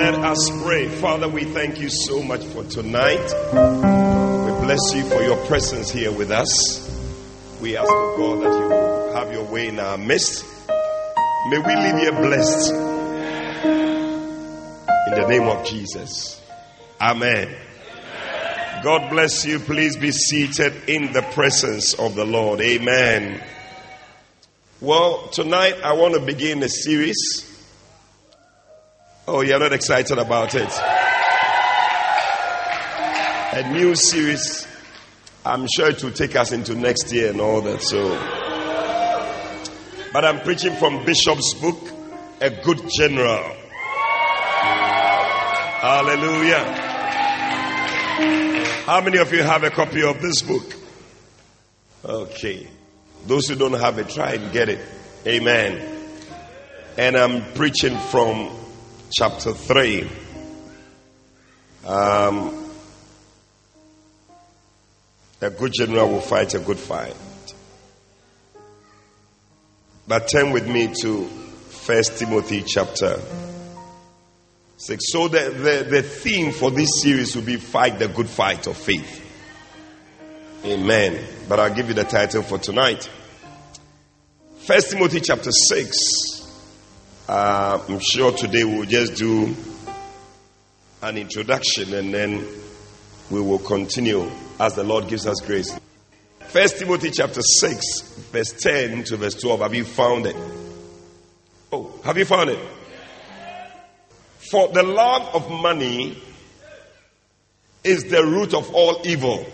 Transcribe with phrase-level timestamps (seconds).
[0.00, 0.88] Let us pray.
[0.88, 3.20] Father, we thank you so much for tonight.
[3.20, 6.48] We bless you for your presence here with us.
[7.60, 8.70] We ask, of God, that you
[9.14, 10.46] have your way in our midst.
[11.50, 12.72] May we live here blessed.
[15.06, 16.40] In the name of Jesus.
[16.98, 17.54] Amen.
[18.82, 19.58] God bless you.
[19.58, 22.62] Please be seated in the presence of the Lord.
[22.62, 23.44] Amen.
[24.80, 27.49] Well, tonight I want to begin a series.
[29.32, 30.68] Oh, you're not excited about it?
[33.52, 34.66] A new series.
[35.46, 37.80] I'm sure it will take us into next year and all that.
[37.80, 38.08] So,
[40.12, 41.78] but I'm preaching from Bishop's book,
[42.40, 43.54] A Good General.
[45.78, 46.64] Hallelujah.
[48.84, 50.74] How many of you have a copy of this book?
[52.04, 52.66] Okay.
[53.28, 54.80] Those who don't have it, try and get it.
[55.24, 55.80] Amen.
[56.98, 58.56] And I'm preaching from
[59.12, 60.08] chapter 3.
[61.86, 62.70] Um,
[65.40, 67.16] a good general will fight a good fight.
[70.06, 73.20] But turn with me to First Timothy chapter
[74.76, 75.04] 6.
[75.12, 78.76] So the, the, the theme for this series will be Fight the Good Fight of
[78.76, 79.26] Faith.
[80.64, 81.24] Amen.
[81.48, 83.08] But I'll give you the title for tonight.
[84.58, 86.39] First Timothy chapter 6.
[87.30, 89.54] Uh, I'm sure today we'll just do
[91.00, 92.44] an introduction and then
[93.30, 94.28] we will continue
[94.58, 95.78] as the Lord gives us grace.
[96.48, 98.00] First Timothy chapter 6,
[98.32, 99.60] verse 10 to verse 12.
[99.60, 100.34] Have you found it?
[101.70, 102.58] Oh, have you found it?
[104.50, 106.20] For the love of money
[107.84, 109.46] is the root of all evil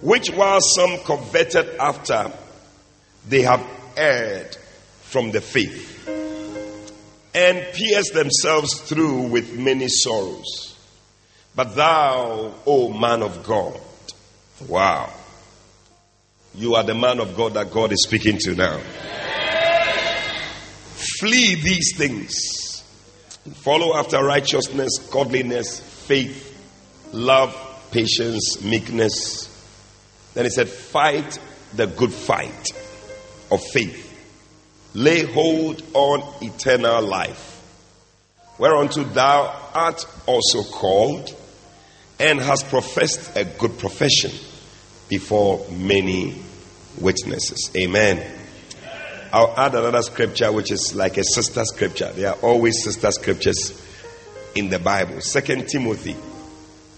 [0.00, 2.32] which while some coveted after,
[3.28, 3.62] they have
[3.94, 4.56] erred
[5.08, 6.08] from the faith
[7.34, 10.76] and pierced themselves through with many sorrows.
[11.54, 13.80] But thou, O man of God,
[14.68, 15.12] wow,
[16.54, 18.78] you are the man of God that God is speaking to now.
[21.20, 22.82] Flee these things.
[23.54, 26.52] Follow after righteousness, godliness, faith,
[27.12, 27.54] love,
[27.90, 29.52] patience, meekness,
[30.34, 31.38] then he said, Fight
[31.74, 32.68] the good fight
[33.50, 34.05] of faith.
[34.96, 37.60] Lay hold on eternal life,
[38.56, 41.34] whereunto thou art also called,
[42.18, 44.30] and hast professed a good profession
[45.10, 46.34] before many
[46.98, 47.70] witnesses.
[47.76, 48.26] Amen.
[49.34, 52.10] I'll add another scripture which is like a sister scripture.
[52.14, 53.78] There are always sister scriptures
[54.54, 55.20] in the Bible.
[55.20, 56.16] Second Timothy.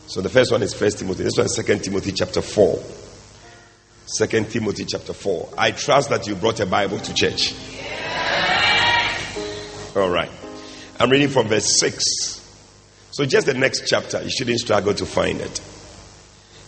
[0.06, 1.25] So the first one is First Timothy.
[1.25, 2.80] This one is Second Timothy chapter 4.
[4.06, 5.48] Second Timothy chapter 4.
[5.59, 7.54] I trust that you brought a Bible to church.
[10.00, 10.31] All right.
[11.00, 12.04] I'm reading from verse 6.
[13.10, 15.60] So just the next chapter, you shouldn't struggle to find it.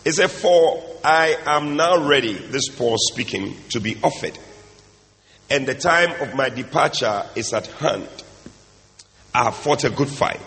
[0.04, 4.36] It said, For I am now ready, this Paul speaking, to be offered.
[5.48, 8.08] And the time of my departure is at hand.
[9.34, 10.41] I have fought a good fight.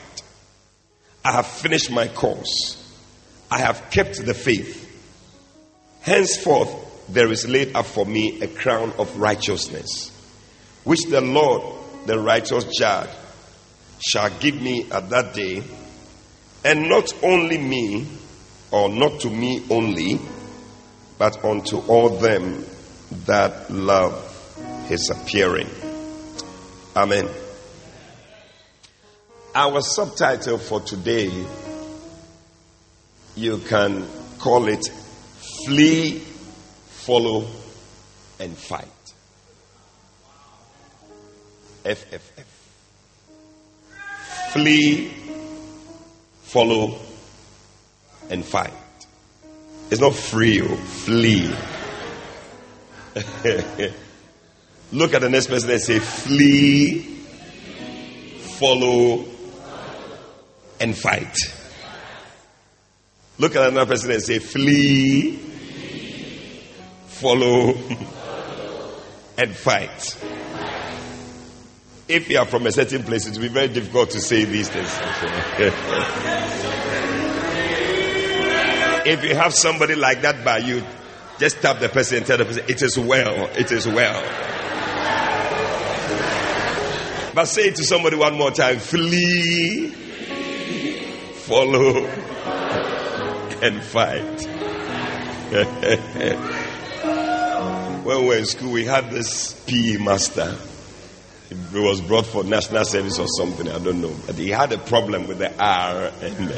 [1.23, 2.79] I have finished my course.
[3.49, 4.81] I have kept the faith.
[6.01, 10.11] Henceforth, there is laid up for me a crown of righteousness,
[10.83, 11.61] which the Lord,
[12.05, 13.09] the righteous judge,
[13.99, 15.63] shall give me at that day,
[16.65, 18.05] and not only me,
[18.71, 20.19] or not to me only,
[21.17, 22.65] but unto all them
[23.25, 24.29] that love
[24.87, 25.69] his appearing.
[26.95, 27.29] Amen.
[29.55, 31.31] Our subtitle for today,
[33.35, 34.07] you can
[34.39, 34.87] call it
[35.65, 36.19] Flee,
[36.87, 37.47] follow,
[38.39, 39.02] and fight.
[41.85, 42.45] F F F.
[44.53, 45.11] Flee,
[46.43, 46.99] follow,
[48.29, 48.73] and fight.
[49.89, 51.53] It's not free, oh, flee.
[54.91, 56.99] Look at the next person and say, flee,
[58.59, 59.25] follow,
[60.79, 61.35] and fight.
[63.37, 65.37] Look at another person and say, flee,
[67.07, 67.69] follow,
[69.37, 70.17] and fight.
[72.07, 74.67] If you are from a certain place, it will be very difficult to say these
[74.67, 74.87] things.
[79.05, 80.83] if you have somebody like that by you,
[81.39, 84.21] just tap the person and tell the person, It is well, it is well.
[87.33, 89.87] But say it to somebody one more time flee,
[91.45, 92.05] follow,
[93.61, 94.41] and fight.
[98.03, 100.55] when we were in school, we had this PE master.
[101.71, 104.15] He was brought for national service or something, I don't know.
[104.25, 106.11] But he had a problem with the R.
[106.21, 106.51] And,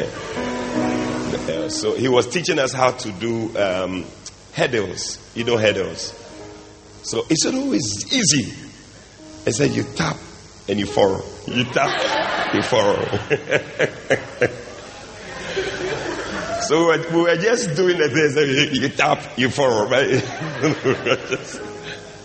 [1.50, 4.06] uh, so he was teaching us how to do um,
[4.54, 5.20] hurdles.
[5.36, 6.14] You know hurdles.
[7.04, 8.54] So he said, Oh, it's easy.
[9.46, 10.18] I said, You tap
[10.68, 11.24] and you follow.
[11.48, 12.96] You tap, you follow.
[16.62, 18.30] so we were, we were, just doing the thing.
[18.32, 19.88] So you, you tap, you follow.
[19.88, 20.10] Right?
[21.30, 21.62] just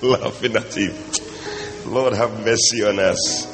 [0.03, 0.95] laughing at him.
[1.87, 3.47] Lord have mercy on us.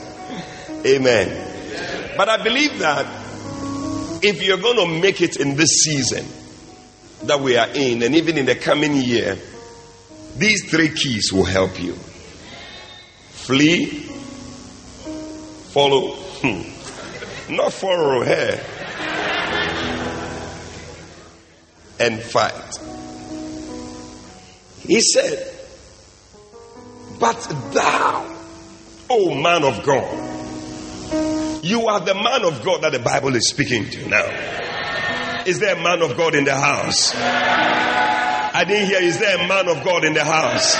[0.84, 2.14] Amen.
[2.16, 3.06] But I believe that
[4.22, 6.26] if you're going to make it in this season
[7.24, 9.36] that we are in, and even in the coming year,
[10.36, 11.94] these three keys will help you
[13.46, 13.86] flee,
[15.72, 17.54] follow, hmm.
[17.54, 18.60] not follow her,
[21.98, 22.52] and fight.
[24.86, 25.55] He said,
[27.18, 27.40] But
[27.72, 28.36] thou,
[29.10, 33.88] O man of God, you are the man of God that the Bible is speaking
[33.90, 35.44] to now.
[35.46, 37.12] Is there a man of God in the house?
[37.14, 40.74] I didn't hear, is there a man of God in the house?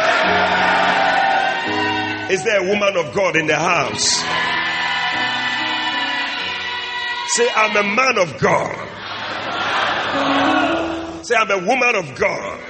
[2.30, 4.22] Is there a woman of God in the house?
[7.36, 8.74] Say, I'm a man of God.
[11.24, 12.60] Say, I'm a woman of God.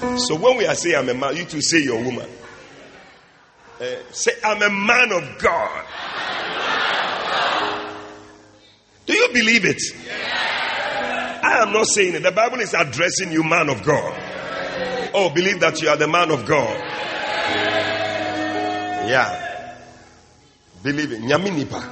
[0.00, 2.28] So when we are saying I'm a man, you to say you're a woman.
[3.80, 5.86] Uh, say, I'm a man of God.
[9.06, 9.82] Do you believe it?
[11.42, 12.22] I am not saying it.
[12.22, 15.10] The Bible is addressing you, man of God.
[15.14, 16.76] Oh, believe that you are the man of God.
[19.08, 19.76] Yeah.
[20.82, 21.20] Believe it.
[21.22, 21.90] Nyaminipa.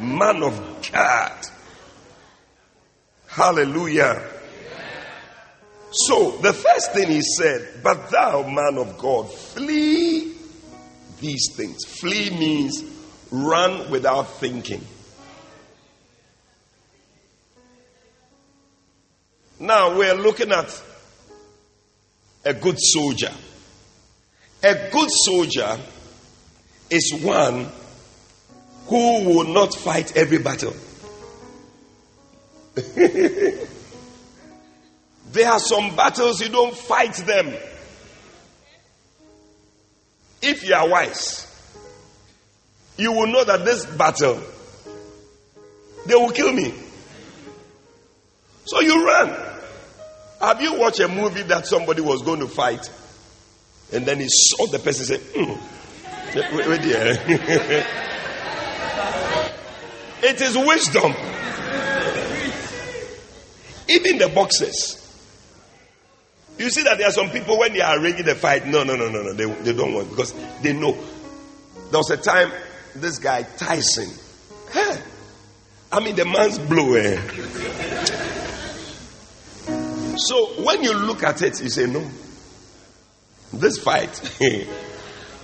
[0.00, 1.46] Man of God.
[3.26, 4.39] Hallelujah.
[5.92, 10.34] So the first thing he said, but thou, man of God, flee
[11.20, 11.84] these things.
[11.84, 12.84] Flee means
[13.30, 14.84] run without thinking.
[19.58, 20.82] Now we're looking at
[22.44, 23.32] a good soldier.
[24.62, 25.76] A good soldier
[26.88, 27.66] is one
[28.86, 30.74] who will not fight every battle.
[35.32, 37.54] there are some battles you don't fight them.
[40.42, 41.46] If you are wise,
[42.96, 44.42] you will know that this battle,
[46.06, 46.72] they will kill me.
[48.64, 49.36] So you run.
[50.40, 52.88] Have you watched a movie that somebody was going to fight
[53.92, 55.58] and then he saw the person say, mm.
[56.34, 56.80] wait, wait
[60.22, 61.12] it is wisdom.
[63.88, 64.99] Even the boxers.
[66.60, 68.94] You see that there are some people when they are ready to fight, no, no,
[68.94, 70.92] no, no, no, they, they don't want because they know.
[70.92, 72.52] There was a time
[72.94, 74.10] this guy Tyson,
[75.90, 76.98] I mean the man's blue.
[76.98, 77.16] Eh?
[80.18, 82.06] So when you look at it, you say, No,
[83.54, 84.20] this fight,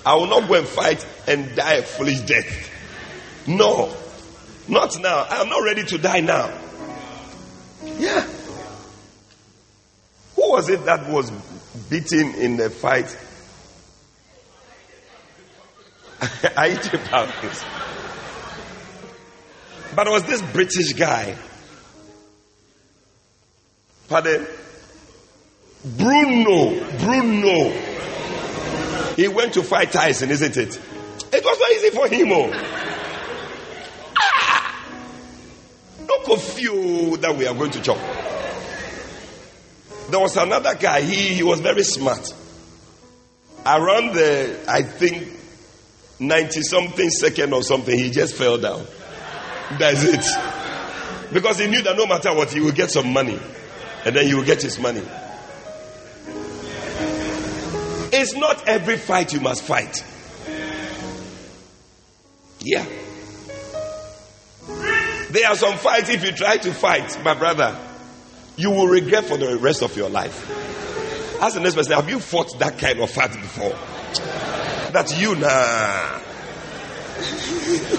[0.05, 2.71] I will not go and fight and die a foolish death.
[3.47, 3.97] No,
[4.69, 5.27] not now.
[5.31, 6.53] I'm not ready to die now.
[7.97, 8.36] Yeah.
[10.47, 11.29] Who was it that was
[11.91, 13.17] beaten in the fight?
[16.57, 17.65] I eat about this.
[19.97, 21.37] But it was this British guy.
[24.09, 24.47] Pardon?
[25.85, 27.71] Bruno, Bruno.
[29.17, 30.81] He went to fight Tyson, isn't it?
[31.33, 32.31] It was not easy for him.
[32.31, 32.51] Oh.
[34.17, 34.93] Ah!
[36.07, 37.99] Look of you that we are going to chop.
[40.09, 42.33] There was another guy, he, he was very smart.
[43.65, 45.29] Around the, I think,
[46.21, 48.87] 90 something second or something, he just fell down.
[49.79, 50.25] That's it.
[51.33, 53.39] Because he knew that no matter what, he will get some money.
[54.05, 55.03] And then he will get his money.
[58.13, 60.05] It's not every fight you must fight.
[62.61, 62.87] Yeah.
[65.31, 67.77] There are some fights, if you try to fight, my brother,
[68.57, 70.51] you will regret for the rest of your life.
[71.41, 73.77] Ask the next person, have you fought that kind of fight before?
[74.93, 76.21] That you nah.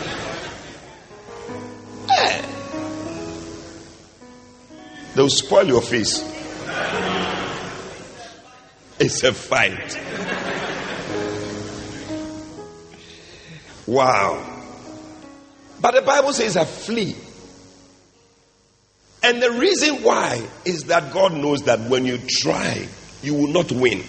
[2.10, 2.42] Eh.
[5.14, 6.24] They'll spoil your face.
[9.00, 10.00] It's a fight.
[13.86, 14.64] Wow.
[15.80, 17.16] But the Bible says a flee.
[19.28, 22.88] And the reason why is that God knows that when you try,
[23.22, 24.02] you will not win.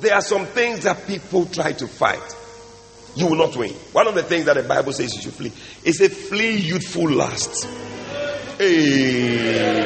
[0.00, 2.36] There are some things that people try to fight.
[3.14, 3.70] You will not win.
[3.92, 5.52] One of the things that the Bible says you should flee
[5.84, 7.64] is a flee youthful lust.
[8.58, 9.84] Hey.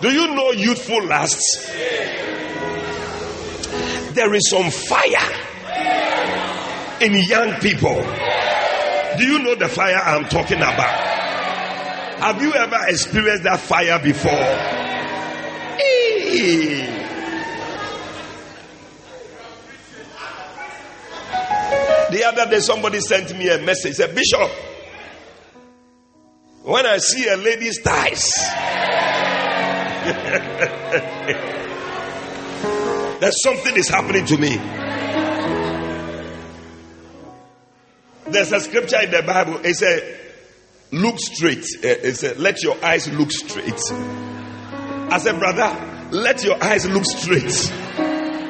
[0.00, 1.66] Do you know youthful lusts?
[4.14, 5.48] There is some fire
[7.00, 8.27] in young people.
[9.18, 11.18] Do you know the fire I'm talking about?
[12.20, 14.32] Have you ever experienced that fire before?
[22.10, 23.96] The other day, somebody sent me a message.
[23.96, 24.50] Said, Bishop,
[26.62, 28.32] when I see a lady's thighs,
[33.20, 34.58] there's something is happening to me.
[38.30, 39.60] There's a scripture in the Bible.
[39.64, 40.02] It said,
[40.92, 43.80] "Look straight." Eh, it said, "Let your eyes look straight."
[45.10, 45.74] I said, "Brother,
[46.10, 47.72] let your eyes look straight."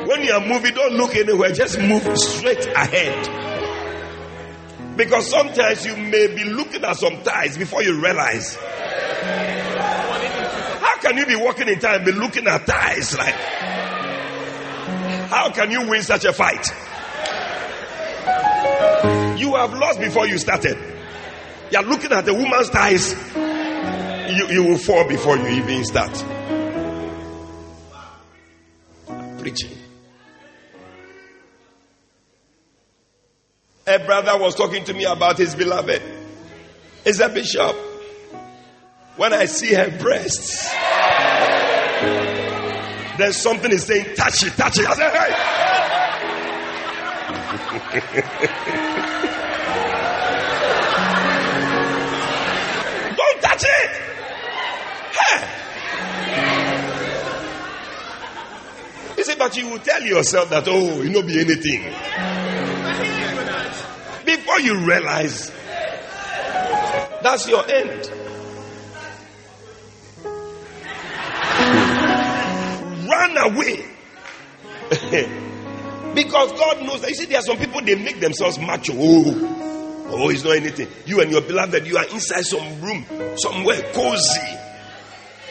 [0.07, 1.53] When you are moving, don't look anywhere.
[1.53, 3.47] Just move straight ahead.
[4.97, 8.57] Because sometimes you may be looking at some ties before you realize.
[10.81, 13.35] How can you be walking in time and be looking at ties like?
[15.31, 16.67] How can you win such a fight?
[19.39, 20.77] You have lost before you started.
[21.71, 23.15] You are looking at a woman's ties.
[23.37, 26.13] You, you will fall before you even start.
[29.39, 29.71] Preaching.
[33.87, 36.03] A brother was talking to me about his beloved.
[37.05, 37.77] Is a bishop.
[39.17, 40.69] When I see her breasts,
[43.19, 44.87] there's something is saying, touch it, touch it.
[44.87, 45.11] I say,
[48.81, 49.05] hey.
[53.59, 53.91] Touch it.
[55.19, 55.49] Hey.
[59.17, 61.83] You see, but you will tell yourself that, oh, you know, be anything.
[64.25, 65.51] Before you realize,
[67.21, 68.13] that's your end.
[73.09, 73.87] Run away.
[76.15, 77.09] because God knows that.
[77.09, 78.93] You see, there are some people, they make themselves macho.
[78.97, 79.78] Oh,
[80.11, 80.89] Oh, it's not anything.
[81.07, 83.05] You and your beloved, you are inside some room,
[83.37, 84.59] somewhere cozy.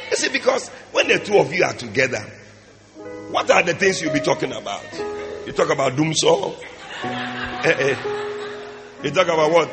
[0.10, 2.26] You see, because when the two of you are together,
[3.30, 4.84] what are the things you'll be talking about?
[5.46, 6.56] You talk about dumsor.
[7.04, 7.96] Eh, eh.
[9.04, 9.70] You talk about what?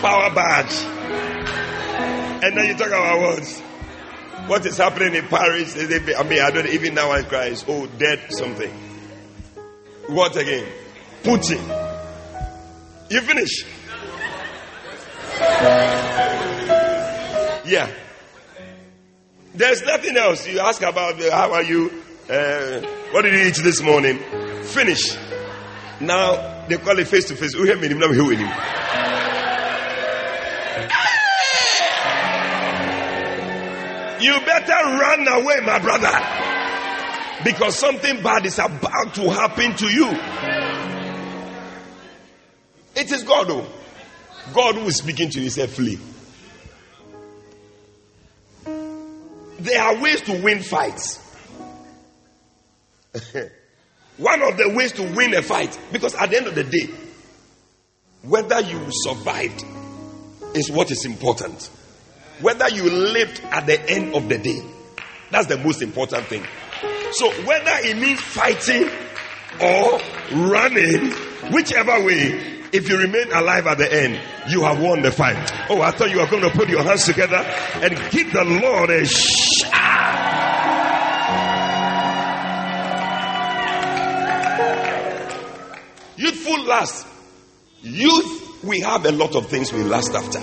[0.00, 0.84] Power badge.
[2.44, 3.62] And then you talk about what?
[4.48, 5.74] What is happening in Paris?
[5.76, 7.56] I mean, I don't even now I cry.
[7.66, 8.70] Oh, dead something.
[10.08, 10.66] What again?
[11.22, 11.60] Putin.
[13.10, 13.64] You finish?
[17.66, 17.90] Yeah.
[19.54, 20.46] There's nothing else.
[20.46, 21.90] You ask about how are you?
[22.28, 22.80] Uh,
[23.12, 24.18] what did you eat this morning?
[24.64, 25.16] Finish.
[26.00, 27.56] Now they call it face to face.
[27.56, 27.98] We have him.
[27.98, 28.48] Now we him.
[34.20, 40.75] You better run away, my brother, because something bad is about to happen to you.
[42.96, 43.66] It is God, oh.
[44.54, 45.98] God who is speaking to you, said, flee.
[49.58, 51.18] There are ways to win fights.
[54.16, 56.88] One of the ways to win a fight, because at the end of the day,
[58.22, 59.62] whether you survived
[60.54, 61.70] is what is important.
[62.40, 64.62] Whether you lived at the end of the day,
[65.30, 66.44] that's the most important thing.
[67.12, 68.88] So, whether it means fighting
[69.60, 70.00] or
[70.48, 71.12] running,
[71.52, 75.36] whichever way, if you remain alive at the end, you have won the fight.
[75.70, 78.90] Oh, I thought you were going to put your hands together and give the Lord
[78.90, 79.76] a shout.
[86.16, 87.06] Youthful lust.
[87.82, 90.40] Youth, we have a lot of things we lust after.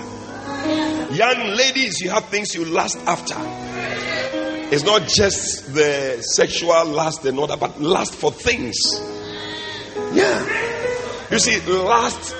[1.14, 3.34] Young ladies, you have things you lust after.
[4.74, 8.76] It's not just the sexual lust and all that, but lust for things.
[10.12, 10.63] Yeah.
[11.30, 12.34] You see, last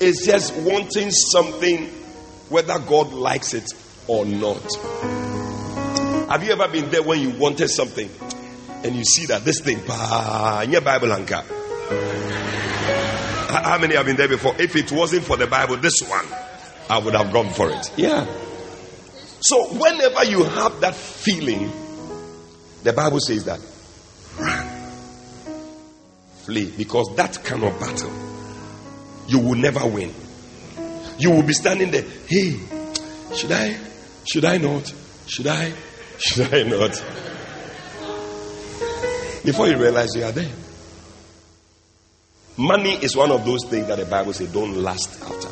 [0.00, 1.86] is just wanting something
[2.48, 3.68] whether God likes it
[4.06, 4.62] or not.
[6.28, 8.10] Have you ever been there when you wanted something
[8.84, 11.42] and you see that this thing, bah, in your Bible anchor?
[13.48, 14.54] How many have been there before?
[14.58, 16.26] If it wasn't for the Bible, this one,
[16.90, 17.90] I would have gone for it.
[17.96, 18.26] Yeah.
[19.40, 21.70] So whenever you have that feeling,
[22.82, 23.60] the Bible says that
[24.38, 24.66] run,
[26.44, 28.10] flee, because that kind of battle,
[29.28, 30.12] you will never win.
[31.18, 32.58] You will be standing there, hey,
[33.34, 33.76] should I,
[34.24, 34.92] should I not,
[35.26, 35.72] should I,
[36.18, 36.90] should I not?
[39.44, 40.50] Before you realize you are there.
[42.58, 45.48] Money is one of those things that the Bible says don't last after.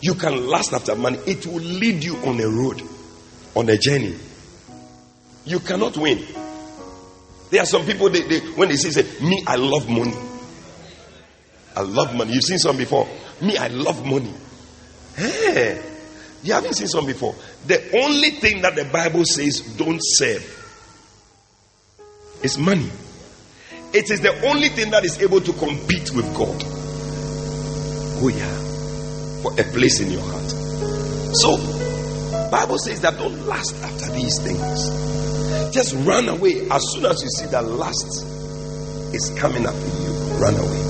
[0.00, 2.82] You can last after money, it will lead you on a road,
[3.54, 4.16] on a journey.
[5.44, 6.24] You cannot win.
[7.50, 10.14] There are some people, they, they, when they say, say, Me, I love money.
[11.76, 12.32] I love money.
[12.32, 13.06] You've seen some before.
[13.42, 14.32] Me, I love money.
[15.14, 15.82] Hey,
[16.42, 17.34] you haven't seen some before.
[17.66, 20.42] The only thing that the Bible says don't serve
[22.42, 22.90] is money.
[23.92, 26.62] It is the only thing that is able to compete with God.
[28.22, 29.42] Oh yeah.
[29.42, 30.50] For a place in your heart.
[31.36, 31.56] So,
[32.50, 35.74] Bible says that don't last after these things.
[35.74, 38.24] Just run away as soon as you see that last
[39.14, 40.12] is coming up in you.
[40.38, 40.85] Run away.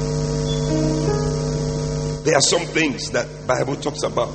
[2.25, 4.31] There are some things that Bible talks about.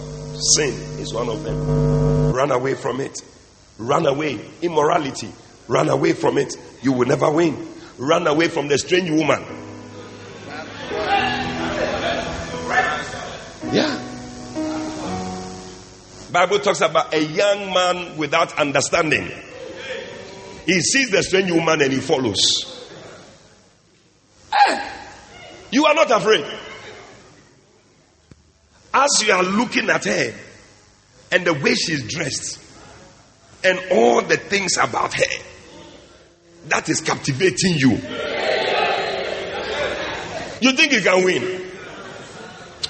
[0.56, 2.32] Sin is one of them.
[2.34, 3.22] Run away from it.
[3.78, 4.40] Run away.
[4.62, 5.30] Immorality.
[5.68, 6.56] Run away from it.
[6.82, 7.72] You will never win
[8.02, 9.44] Run away from the strange woman.
[13.72, 14.08] Yeah.
[16.32, 19.30] Bible talks about a young man without understanding.
[20.66, 22.40] He sees the strange woman and he follows.
[24.68, 24.92] Eh,
[25.72, 26.46] you are not afraid.
[28.94, 30.34] As you are looking at her
[31.32, 32.60] and the way she's dressed
[33.64, 35.44] and all the things about her,
[36.68, 37.92] that is captivating you.
[40.62, 41.62] You think you can win?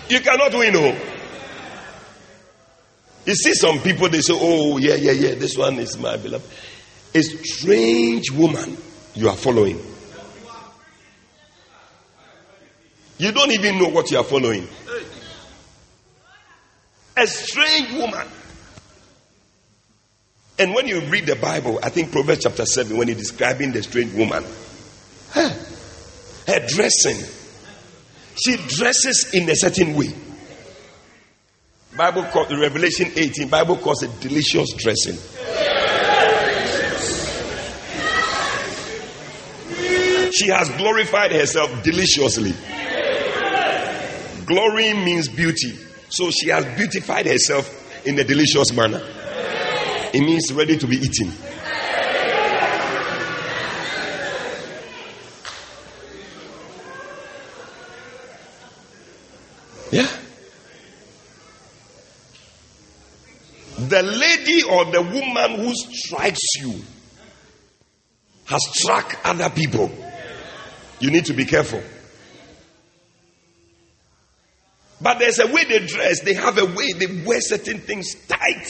[0.10, 1.08] You cannot win, oh.
[3.26, 6.50] You see some people, they say, Oh, yeah, yeah, yeah, this one is my beloved.
[7.14, 8.76] A strange woman
[9.14, 9.80] you are following.
[13.22, 14.68] You don't even know what you are following.
[17.16, 18.28] A strange woman.
[20.58, 23.84] And when you read the Bible, I think Proverbs chapter 7, when he's describing the
[23.84, 24.44] strange woman,
[25.34, 27.18] her, dressing,
[28.44, 30.16] she dresses in a certain way.
[31.96, 35.20] Bible calls Revelation 18, Bible calls it delicious dressing.
[40.34, 42.56] She has glorified herself deliciously.
[44.52, 45.72] Glory means beauty.
[46.10, 49.02] So she has beautified herself in a delicious manner.
[50.14, 51.32] It means ready to be eaten.
[59.90, 60.08] Yeah.
[63.78, 66.82] The lady or the woman who strikes you
[68.48, 69.90] has struck other people.
[71.00, 71.82] You need to be careful.
[75.02, 78.68] But there's a way they dress, they have a way they wear certain things tight.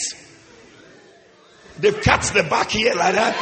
[1.79, 3.35] They've cut the back here like that.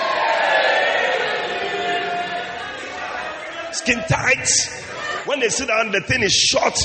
[3.74, 4.50] Skin tight.
[5.26, 6.76] When they sit down, the thing is short.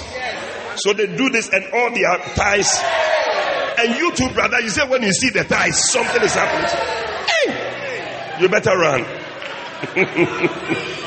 [0.76, 2.78] So they do this and all their ties.
[3.78, 6.70] And you too, brother, you say when you see the ties, something is happening.
[7.30, 9.06] Hey, you better run.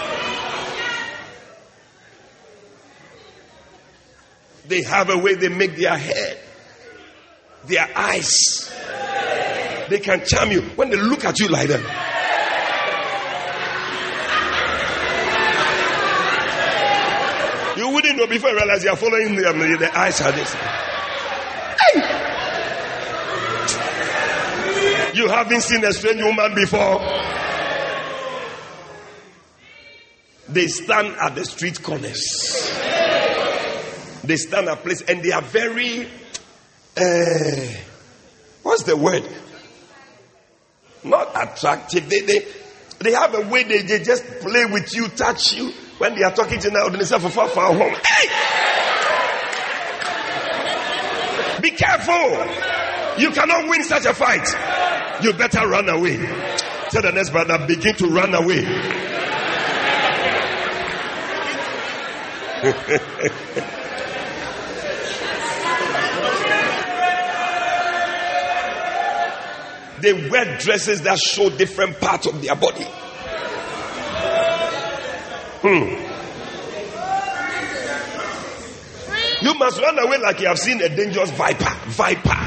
[4.68, 6.40] they have a way they make their head,
[7.66, 8.72] their eyes
[9.90, 12.14] they can charm you when they look at you like that.
[17.78, 19.60] You wouldn't know before you realize you are following them.
[19.60, 20.56] The eyes are this.
[25.16, 27.00] You haven't seen a strange woman before.
[30.50, 32.72] They stand at the street corners.
[34.28, 36.06] They stand at place and they are very.
[36.98, 37.74] Uh,
[38.62, 39.24] what's the word?
[41.04, 42.10] Not attractive.
[42.10, 42.46] They, they,
[43.00, 45.72] they have a way they, they just play with you, touch you.
[45.98, 47.96] When they are talking to you now, they say, for far, far home.
[48.06, 48.28] Hey!
[51.62, 53.24] Be careful.
[53.24, 55.24] You cannot win such a fight.
[55.24, 56.18] You better run away.
[56.90, 58.64] Tell the next brother, begin to run away.
[70.02, 72.86] They wear dresses that show different parts of their body.
[75.62, 76.08] Hmm.
[79.42, 81.72] You must run away like you have seen a dangerous viper.
[81.88, 82.38] Viper.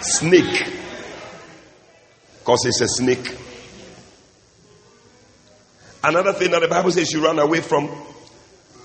[0.00, 0.72] Snake.
[2.38, 3.36] Because it's a snake.
[6.02, 7.90] Another thing that the Bible says you run away from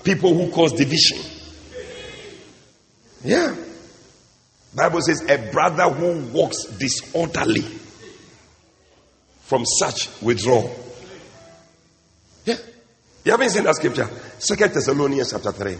[0.02, 1.18] people who cause division.
[3.24, 3.54] Yeah.
[4.74, 7.64] Bible says a brother who walks disorderly
[9.42, 10.68] from such withdraw.
[12.46, 12.56] Yeah.
[13.24, 14.08] You haven't seen that scripture?
[14.38, 15.76] Second Thessalonians chapter 3.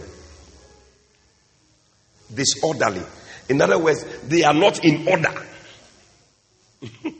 [2.33, 3.01] Disorderly.
[3.49, 5.33] In other words, they are not in order.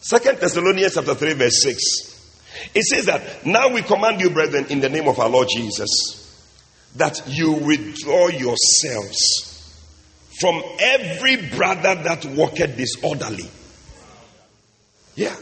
[0.00, 2.70] Second Thessalonians chapter 3, verse 6.
[2.74, 6.22] It says that now we command you, brethren, in the name of our Lord Jesus,
[6.96, 9.55] that you withdraw yourselves
[10.38, 13.48] from every brother that walketh disorderly.
[15.14, 15.34] Yeah.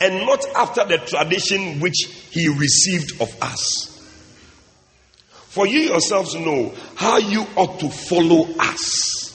[0.00, 3.88] And not after the tradition which he received of us.
[5.48, 9.28] For you yourselves know how you ought to follow us.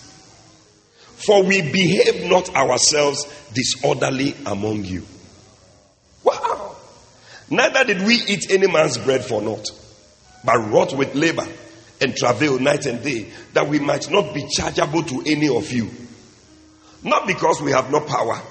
[1.18, 5.06] For we behave not ourselves disorderly among you.
[6.24, 6.76] Wow.
[7.50, 9.68] Neither did we eat any man's bread for naught,
[10.44, 11.48] but wrought with labor
[12.02, 15.90] and travail night and day, that we might not be chargeable to any of you.
[17.04, 18.42] Not because we have no power,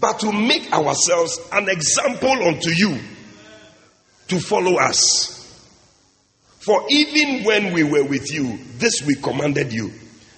[0.00, 2.98] but to make ourselves an example unto you
[4.28, 5.38] to follow us.
[6.60, 9.92] For even when we were with you, this we commanded you,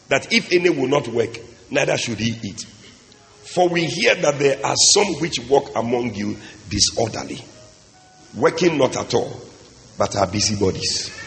[0.09, 1.38] that if any will not work,
[1.70, 2.62] neither should he eat.
[2.62, 6.37] For we hear that there are some which walk among you
[6.68, 7.44] disorderly,
[8.35, 9.40] working not at all,
[9.98, 11.24] but are busybodies.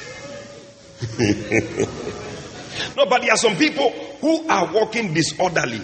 [2.96, 5.82] no, but there are some people who are walking disorderly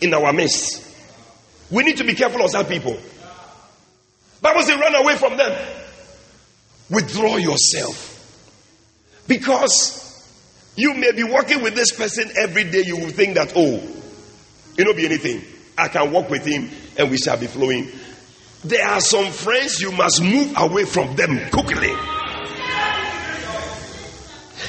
[0.00, 0.88] in our midst.
[1.70, 2.96] We need to be careful of some people.
[4.40, 5.68] Bible says, run away from them.
[6.90, 8.10] Withdraw yourself.
[9.26, 10.02] Because
[10.76, 13.82] you may be working with this person every day, you will think that, oh,
[14.76, 15.42] it will be anything.
[15.76, 17.90] I can walk with him and we shall be flowing.
[18.64, 21.92] There are some friends you must move away from them quickly.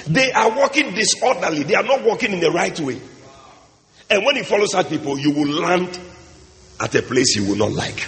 [0.08, 1.64] They are walking disorderly.
[1.64, 3.00] They are not walking in the right way.
[4.10, 6.00] And when you follow such people, you will land
[6.80, 8.08] at a place you will not like.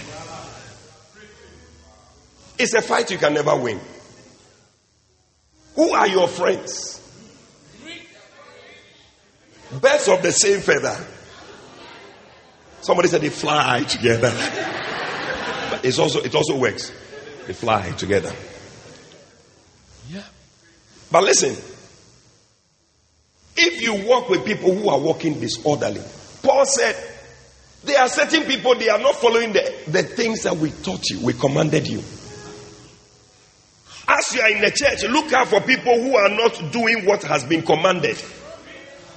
[2.58, 3.80] It's a fight you can never win.
[5.74, 7.02] Who are your friends?
[9.80, 10.96] Birds of the same feather.
[12.80, 14.30] Somebody said they fly together.
[15.70, 16.92] but it's also it also works.
[17.46, 18.32] They fly together.
[20.08, 20.22] Yeah.
[21.10, 21.56] But listen,
[23.56, 26.02] if you walk with people who are walking disorderly,
[26.42, 26.96] Paul said,
[27.84, 31.20] there are certain people, they are not following the, the things that we taught you,
[31.24, 32.02] we commanded you.
[34.08, 37.22] As you are in the church, look out for people who are not doing what
[37.24, 38.16] has been commanded,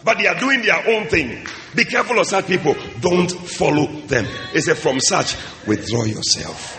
[0.03, 1.45] but they are doing their own thing.
[1.75, 2.75] Be careful of such people.
[2.99, 4.25] Don't follow them.
[4.51, 5.35] He said, from such,
[5.67, 6.77] withdraw yourself.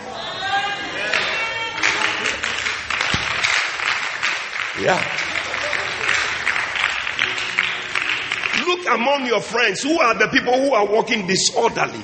[4.81, 5.30] Yeah.
[8.95, 12.03] Among your friends who are the people who are walking disorderly.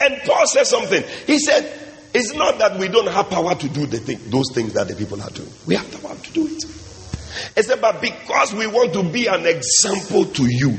[0.00, 1.02] And Paul said something.
[1.26, 1.70] He said,
[2.14, 4.94] It's not that we don't have power to do the thing, those things that the
[4.94, 5.50] people are doing.
[5.66, 6.64] We have the power to do it.
[7.54, 10.78] He said, But because we want to be an example to you,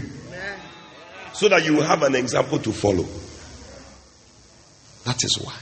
[1.34, 3.06] so that you have an example to follow.
[5.06, 5.56] That is why.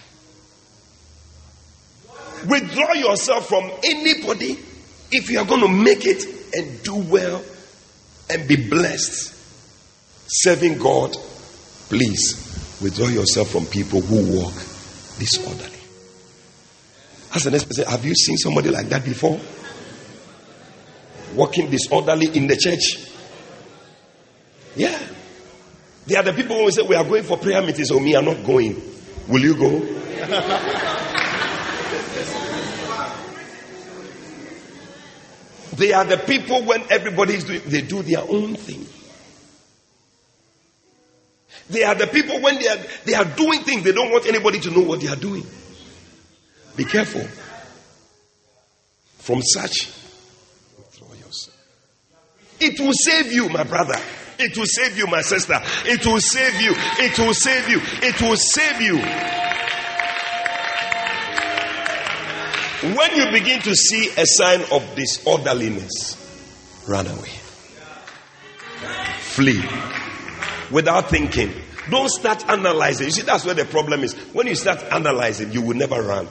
[2.48, 4.58] Withdraw yourself from anybody
[5.12, 7.44] if you are going to make it and do well
[8.30, 9.34] and be blessed
[10.28, 11.16] serving God,
[11.90, 12.44] please
[12.82, 14.54] withdraw yourself from people who walk
[15.18, 15.78] disorderly.
[17.34, 19.40] As the next person, have you seen somebody like that before?
[21.34, 23.08] Walking disorderly in the church?
[24.76, 24.98] Yeah.
[26.06, 28.22] They are the people who say, We are going for prayer meetings, or me, are
[28.22, 28.82] not going.
[29.28, 30.84] Will you go?
[35.78, 38.86] They are the people when everybody is doing, they do their own thing.
[41.70, 44.60] They are the people when they are, they are doing things, they don't want anybody
[44.62, 45.46] to know what they are doing.
[46.76, 47.22] Be careful.
[49.20, 49.92] From such,
[51.20, 51.56] yourself.
[52.60, 54.00] It will save you, my brother.
[54.40, 55.60] It will save you, my sister.
[55.86, 56.74] It will save you.
[56.76, 57.80] It will save you.
[58.02, 59.47] It will save you.
[62.82, 66.16] When you begin to see a sign of disorderliness,
[66.88, 67.32] run away.
[69.20, 69.64] Flee.
[70.72, 71.54] without thinking.
[71.90, 73.06] Don't start analyzing.
[73.08, 74.14] You see, that's where the problem is.
[74.34, 76.28] When you start analyzing, you will never run.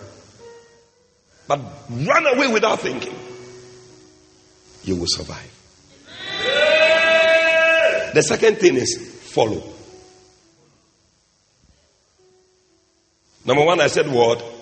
[1.48, 3.14] But run away without thinking.
[4.85, 5.52] You will survive.
[8.14, 8.96] The second thing is
[9.32, 9.62] follow.
[13.44, 14.56] Number one, I said what?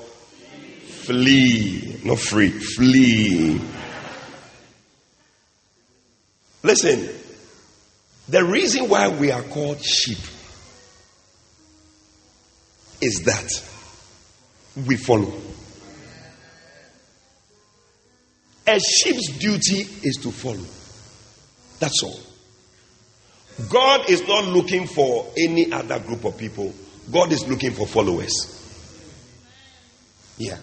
[1.07, 2.01] Flee.
[2.05, 2.51] Not free.
[2.51, 3.61] Flee.
[6.63, 7.09] Listen,
[8.29, 10.19] the reason why we are called sheep
[13.01, 13.51] is that
[14.87, 15.33] we follow.
[18.67, 20.65] A sheep's duty is to follow.
[21.81, 22.21] That's all.
[23.69, 26.73] God is not looking for any other group of people.
[27.13, 28.33] God is looking for followers.
[30.39, 30.59] Yeah.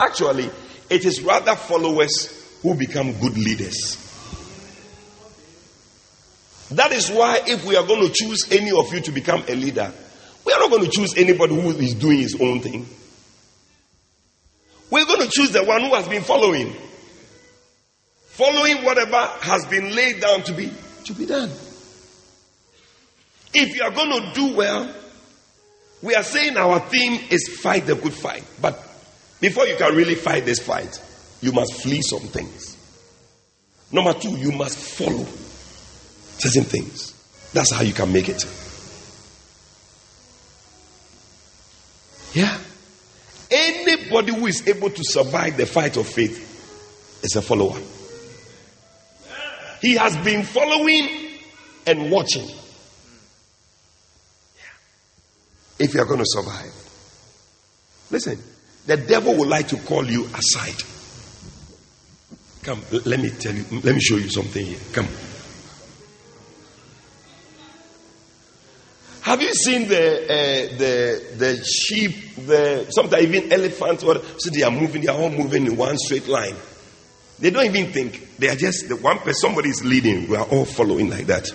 [0.00, 0.50] Actually,
[0.88, 3.98] it is rather followers who become good leaders.
[6.70, 9.54] That is why, if we are going to choose any of you to become a
[9.54, 9.92] leader,
[10.44, 12.88] we are not going to choose anybody who is doing his own thing.
[14.90, 16.74] We're going to choose the one who has been following.
[18.28, 20.72] Following whatever has been laid down to be
[21.04, 21.50] to be done.
[23.52, 24.94] If you are going to do well,
[26.02, 28.44] we are saying our theme is fight the good fight.
[28.60, 28.89] But
[29.40, 31.00] before you can really fight this fight,
[31.40, 32.76] you must flee some things.
[33.92, 35.24] Number two, you must follow
[36.38, 37.14] certain things.
[37.52, 38.44] That's how you can make it.
[42.32, 42.56] Yeah.
[43.50, 46.46] Anybody who is able to survive the fight of faith
[47.24, 47.80] is a follower.
[49.80, 51.08] He has been following
[51.86, 52.48] and watching.
[55.78, 56.72] If you are going to survive,
[58.10, 58.38] listen,
[58.90, 60.82] the devil would like to call you aside.
[62.64, 64.80] Come, let me tell you, let me show you something here.
[64.92, 65.06] Come.
[69.20, 72.34] Have you seen the uh, the the sheep?
[72.34, 74.02] The sometimes even elephants.
[74.02, 75.02] Or so they are moving.
[75.02, 76.56] They are all moving in one straight line.
[77.38, 78.38] They don't even think.
[78.38, 79.34] They are just the one person.
[79.34, 80.28] Somebody is leading.
[80.28, 81.48] We are all following like that.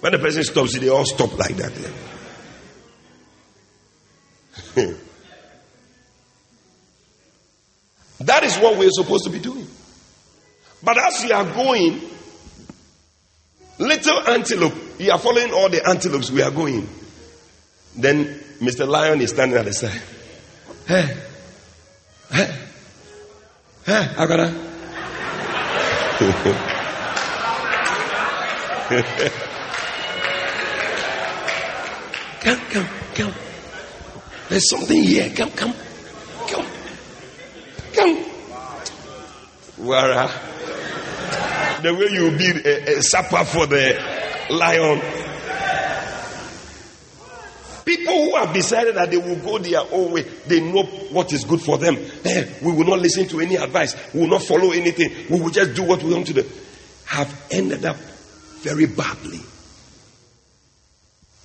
[0.00, 1.72] When the person stops, they all stop like that.
[8.26, 9.66] that is what we're supposed to be doing.
[10.82, 12.00] But as you are going,
[13.78, 16.88] little antelope, you are following all the antelopes we are going.
[17.96, 18.86] Then Mr.
[18.86, 20.02] Lion is standing at the side.
[20.86, 21.16] Hey,
[22.30, 22.58] hey,
[23.86, 24.52] hey, Agada.
[32.40, 33.32] come, come, come.
[34.48, 35.30] There's something here.
[35.30, 35.93] Come, come, come,
[37.94, 38.24] come.
[39.78, 40.30] Wara.
[41.82, 43.98] The way you be a, a supper for the
[44.50, 45.00] lion.
[47.84, 51.44] People who have decided that they will go their own way, they know what is
[51.44, 51.96] good for them.
[52.24, 53.94] Eh, we will not listen to any advice.
[54.14, 55.12] We will not follow anything.
[55.28, 56.48] We will just do what we want to do.
[57.06, 57.96] Have ended up
[58.62, 59.40] very badly.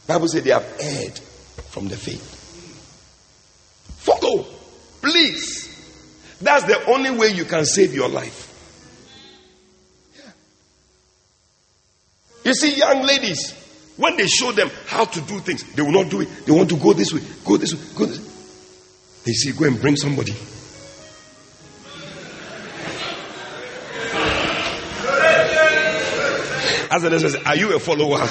[0.08, 1.20] Bible said they have erred
[1.70, 2.38] from the faith.
[3.98, 4.46] Follow,
[5.02, 5.69] please.
[6.42, 8.48] That's the only way you can save your life.
[12.46, 13.54] You see, young ladies,
[13.98, 16.46] when they show them how to do things, they will not do it.
[16.46, 18.26] They want to go this way, go this way, go this way.
[19.26, 20.34] They say, go and bring somebody.
[26.92, 28.26] As the says, are you a follower?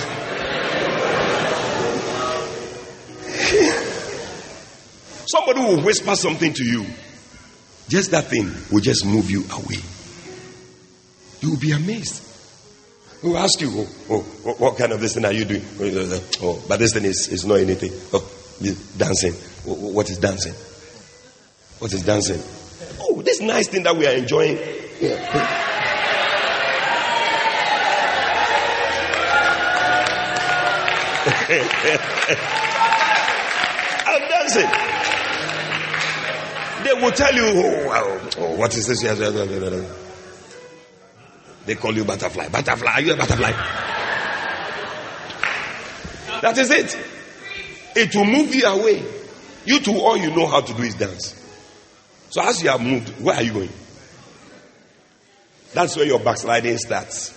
[5.27, 6.87] Somebody will whisper something to you.
[7.89, 9.81] Just that thing will just move you away.
[11.41, 12.25] You will be amazed.
[13.23, 15.65] Who will ask you, oh, oh, oh, what kind of this thing are you doing?
[15.81, 17.91] Oh, oh but this thing is, is not anything.
[18.13, 18.29] Oh,
[18.97, 19.33] dancing.
[19.67, 20.55] Oh, what is dancing?
[21.79, 22.41] What is dancing?
[23.01, 24.59] Oh, this nice thing that we are enjoying.
[25.01, 25.65] Yeah.
[34.07, 34.88] I'm dancing.
[36.89, 39.03] They will tell you, oh, oh what is this?
[41.67, 42.49] They call you butterfly.
[42.49, 43.53] Butterfly, are you a butterfly?
[46.41, 46.99] That is it.
[47.95, 49.05] It will move you away.
[49.67, 51.35] You two, all you know how to do is dance.
[52.31, 53.73] So as you have moved, where are you going?
[55.75, 57.35] That's where your backsliding starts.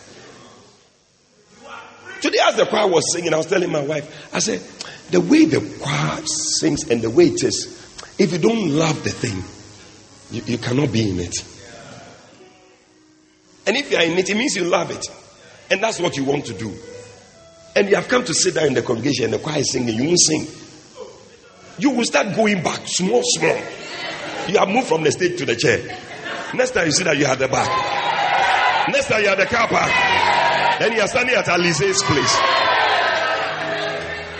[2.21, 4.61] Today, as the choir was singing, I was telling my wife, I said,
[5.09, 7.80] the way the choir sings and the way it is,
[8.17, 9.43] if you don't love the thing,
[10.31, 11.35] you, you cannot be in it.
[13.67, 15.05] And if you are in it, it means you love it.
[15.69, 16.73] And that's what you want to do.
[17.75, 19.95] and you have come to sit down in the congregation and the choir is singing,
[19.95, 20.47] you won't sing.
[21.77, 23.57] You will start going back small, small.
[24.47, 25.79] You have moved from the stage to the chair.
[26.53, 28.89] Next time you see that you have the back.
[28.89, 29.91] Next time you have the car park.
[30.79, 32.37] Then you are standing at Alize's place.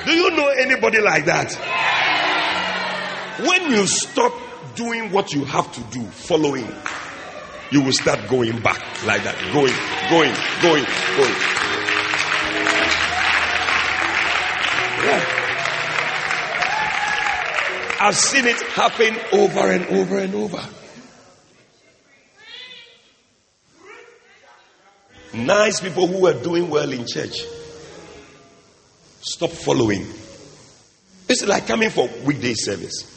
[0.05, 1.55] Do you know anybody like that?
[3.39, 4.33] When you stop
[4.75, 6.67] doing what you have to do, following,
[7.71, 9.35] you will start going back like that.
[9.53, 9.73] Going,
[10.09, 10.85] going, going,
[11.17, 11.35] going.
[15.05, 15.37] Yeah.
[18.01, 20.63] I've seen it happen over and over and over.
[25.33, 27.37] Nice people who were doing well in church
[29.21, 30.05] stop following.
[31.29, 33.10] It's like coming for weekday service.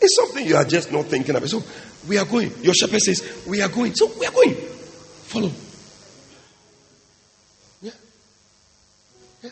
[0.00, 1.48] It's something you are just not thinking about.
[1.48, 1.62] So
[2.08, 2.52] we are going.
[2.62, 3.94] Your shepherd says, We are going.
[3.94, 4.54] So we are going.
[4.54, 5.50] Follow.
[7.82, 7.90] Yeah.
[9.42, 9.50] Yeah.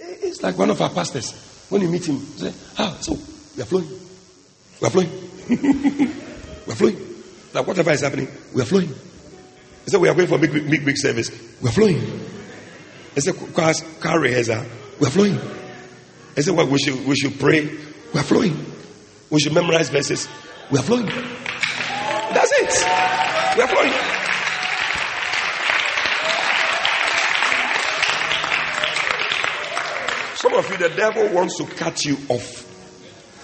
[0.00, 1.66] It's like one of our pastors.
[1.68, 3.16] When you meet him, say, Ah, so
[3.56, 3.88] we are flowing.
[4.80, 5.10] We are flowing.
[6.66, 7.14] we are flowing.
[7.52, 8.88] Like whatever is happening, we are flowing.
[8.88, 11.30] He said, We are going for big, big, big service.
[11.62, 12.00] We are flowing.
[13.14, 14.64] He said, Car, rehearsal.
[14.98, 15.40] We are flowing.
[16.34, 17.64] He said, Well, we should, we should pray.
[18.12, 18.72] We are flowing.
[19.30, 20.28] We should memorize verses.
[20.70, 21.06] We are flowing.
[21.06, 23.56] That's it.
[23.56, 23.92] We are flowing.
[30.36, 32.62] Some of you, the devil wants to cut you off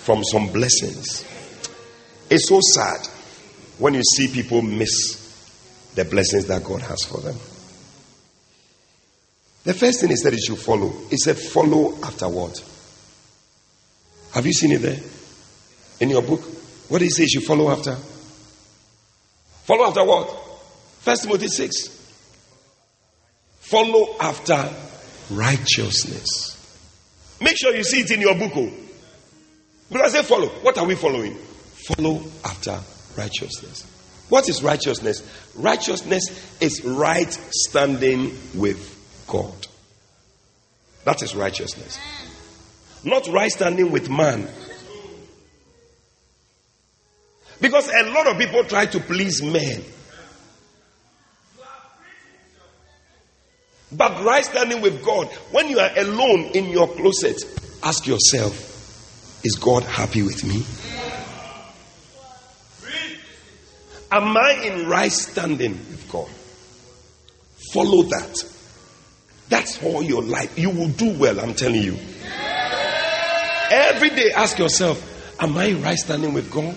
[0.04, 1.24] from some blessings.
[2.30, 3.08] It's so sad
[3.78, 7.36] when you see people miss the blessings that God has for them.
[9.64, 10.92] The first thing he said you should follow.
[11.10, 12.62] He said, follow after what?
[14.34, 15.00] Have you seen it there?
[16.02, 16.40] In your book?
[16.88, 17.94] What did he say you should follow after?
[19.64, 20.28] Follow after what?
[21.00, 21.88] First Timothy 6.
[23.60, 24.68] Follow after
[25.30, 26.58] righteousness.
[27.40, 28.52] Make sure you see it in your book.
[28.56, 28.70] Oh.
[29.90, 30.48] Because I say follow.
[30.48, 31.36] What are we following?
[31.36, 32.78] Follow after
[33.16, 33.86] righteousness.
[34.28, 35.22] What is righteousness?
[35.54, 39.66] Righteousness is right standing with God.
[41.04, 41.98] That is righteousness.
[43.04, 44.48] Not right standing with man,
[47.62, 49.82] because a lot of people try to please men.
[53.90, 57.42] But right standing with God, when you are alone in your closet,
[57.82, 58.68] ask yourself,
[59.44, 60.64] is God happy with me?
[64.10, 66.28] Am I in right standing with God?
[67.72, 68.44] Follow that.
[69.48, 70.58] That's all your life.
[70.58, 71.96] You will do well, I'm telling you.
[73.70, 75.08] Every day, ask yourself,
[75.42, 76.76] Am I right standing with God?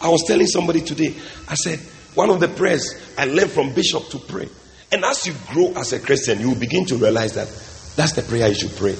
[0.00, 1.14] I was telling somebody today,
[1.48, 1.78] I said,
[2.14, 4.48] one of the prayers I learned from Bishop to pray.
[4.92, 7.48] And as you grow as a Christian, you will begin to realize that
[7.96, 8.96] that's the prayer you should pray.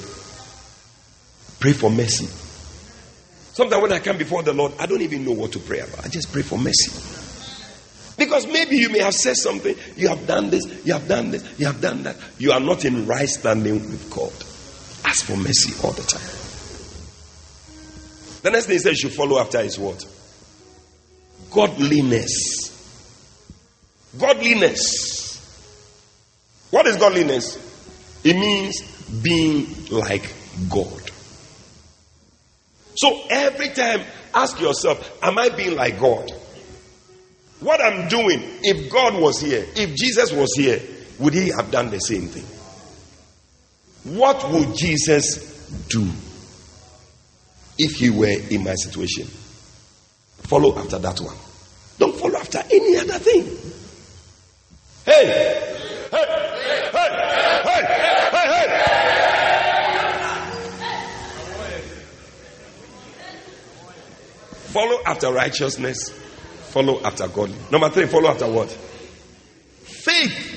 [1.61, 2.27] Pray for mercy.
[3.53, 6.05] Sometimes when I come before the Lord, I don't even know what to pray about.
[6.05, 6.93] I just pray for mercy.
[8.19, 11.59] Because maybe you may have said something, you have done this, you have done this,
[11.59, 12.17] you have done that.
[12.39, 14.33] You are not in right standing with God.
[15.05, 16.27] Ask for mercy all the time.
[18.43, 20.05] The next thing he says you should follow after is what?
[21.51, 22.73] Godliness.
[24.19, 25.37] Godliness.
[26.71, 27.57] What is godliness?
[28.25, 28.83] It means
[29.23, 30.33] being like
[30.69, 31.11] God.
[32.97, 34.03] So every time,
[34.35, 36.33] ask yourself, Am I being like God?
[37.61, 40.81] What I'm doing, if God was here, if Jesus was here,
[41.19, 42.45] would he have done the same thing?
[44.19, 45.37] What would Jesus
[45.89, 46.09] do
[47.79, 49.27] if he were in my situation?
[50.47, 51.37] Follow after that one.
[51.99, 53.45] Don't follow after any other thing.
[55.05, 55.27] Hey!
[56.09, 56.25] Hey!
[56.93, 57.09] Hey!
[57.65, 57.83] Hey!
[58.31, 58.47] Hey!
[58.53, 58.67] Hey!
[64.73, 66.11] Follow after righteousness.
[66.11, 67.51] Follow after God.
[67.73, 68.71] Number three, follow after what?
[68.71, 70.53] Faith.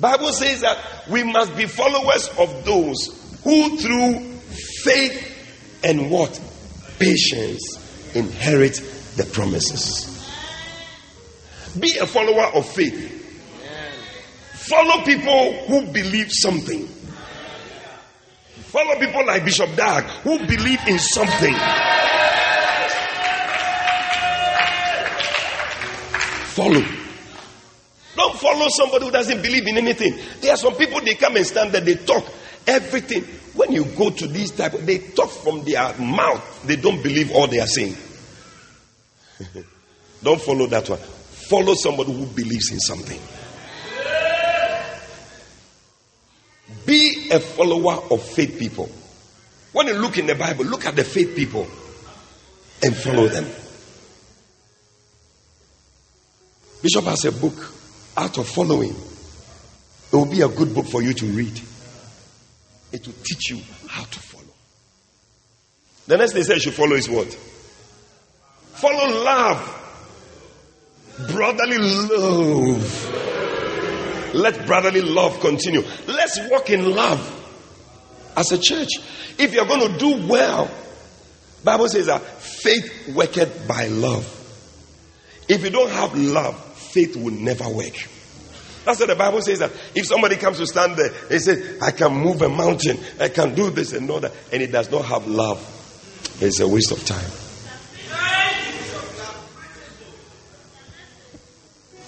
[0.00, 0.78] Bible says that
[1.10, 4.38] we must be followers of those who through
[4.82, 6.40] faith and what?
[6.98, 7.83] Patience
[8.14, 8.74] inherit
[9.16, 10.10] the promises.
[11.78, 13.12] Be a follower of faith.
[14.52, 16.86] Follow people who believe something.
[18.74, 21.54] Follow people like Bishop Dag who believe in something.
[26.54, 26.84] Follow.
[28.16, 30.18] Don't follow somebody who doesn't believe in anything.
[30.40, 32.24] There are some people they come and stand there, they talk
[32.66, 33.24] everything.
[33.54, 36.64] When you go to these type, they talk from their mouth.
[36.64, 37.96] They don't believe all they are saying.
[40.22, 40.98] Don't follow that one.
[40.98, 43.20] Follow somebody who believes in something.
[46.86, 48.90] Be a follower of faith people.
[49.72, 51.66] When you look in the Bible, look at the faith people
[52.82, 53.46] and follow them.
[56.82, 57.72] Bishop has a book,
[58.16, 58.94] Art of Following.
[60.12, 61.60] It will be a good book for you to read.
[62.92, 64.44] It will teach you how to follow.
[66.06, 67.36] The next thing he you should follow is what?
[68.84, 69.64] Follow love.
[71.32, 72.74] Brotherly love.
[74.34, 75.82] Let brotherly love continue.
[76.06, 77.18] Let's walk in love
[78.36, 78.90] as a church.
[79.38, 80.70] If you're going to do well,
[81.64, 84.26] Bible says that faith worketh by love.
[85.48, 88.06] If you don't have love, faith will never work.
[88.84, 91.90] That's what the Bible says that if somebody comes to stand there, they say, I
[91.90, 95.06] can move a mountain, I can do this and all that, and it does not
[95.06, 95.58] have love,
[96.42, 97.43] it's a waste of time.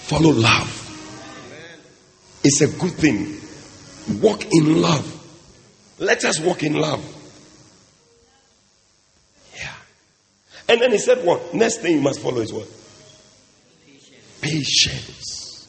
[0.07, 0.72] Follow love.
[2.44, 3.40] It's a good thing.
[4.20, 5.12] Walk in love.
[5.98, 7.04] Let us walk in love.
[9.57, 9.72] Yeah.
[10.68, 11.54] And then he said, What?
[11.54, 12.68] Next thing you must follow is what?
[14.40, 15.66] Patience.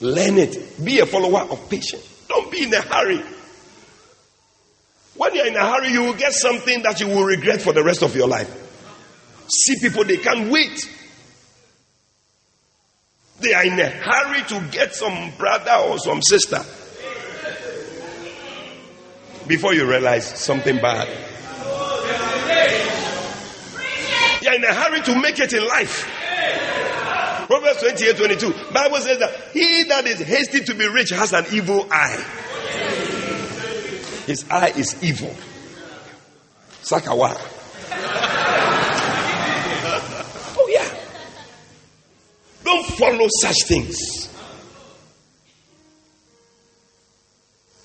[0.00, 0.84] Learn it.
[0.84, 2.24] Be a follower of patience.
[2.28, 3.22] Don't be in a hurry.
[5.14, 7.84] When you're in a hurry, you will get something that you will regret for the
[7.84, 8.52] rest of your life.
[9.48, 10.97] See people, they can't wait.
[13.40, 16.64] They are in a hurry to get some brother or some sister.
[19.46, 21.08] Before you realize something bad.
[24.42, 26.14] They are in a hurry to make it in life.
[27.46, 28.72] Proverbs 28 22.
[28.72, 32.22] Bible says that he that is hasty to be rich has an evil eye.
[34.26, 35.34] His eye is evil.
[36.82, 37.57] Sakawa.
[42.78, 44.28] Don't follow such things.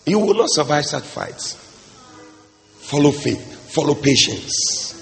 [0.05, 1.55] You will not survive such fights.
[2.77, 4.93] Follow faith, follow patience.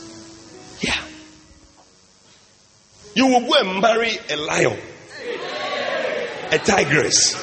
[0.79, 0.97] Yeah.
[3.15, 4.79] You will go and marry a lion,
[6.51, 7.33] a tigress.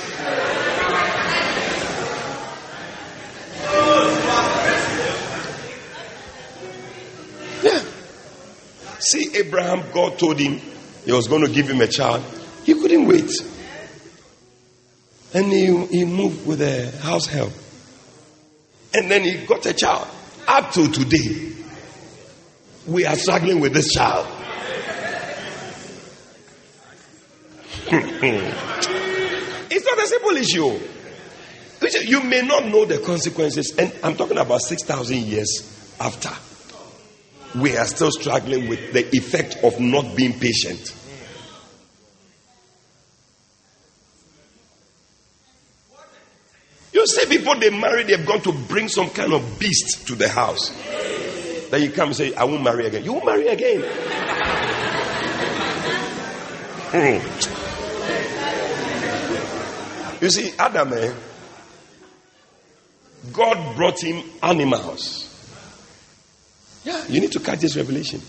[7.62, 7.84] Yeah.
[9.01, 10.62] See, Abraham, God told him,
[11.05, 12.22] he was going to give him a child.
[12.69, 13.33] He couldn't wait.
[15.33, 17.55] And he, he moved with a house help.
[18.93, 20.07] And then he got a child.
[20.47, 21.53] Up to today,
[22.87, 24.27] we are struggling with this child.
[29.71, 30.79] it's not a simple issue.
[32.07, 36.29] You may not know the consequences, and I'm talking about 6,000 years after.
[37.59, 40.97] We are still struggling with the effect of not being patient.
[46.99, 50.28] You see people they marry, they've gone to bring some kind of beast to the
[50.28, 50.70] house.
[51.70, 53.05] Then you come and say, I won't marry again.
[53.05, 53.82] You won't marry again.
[56.90, 57.20] Hmm.
[60.20, 61.14] You see, Adam, eh,
[63.32, 65.24] God brought him animals.
[66.84, 68.20] Yeah, you need to catch this revelation.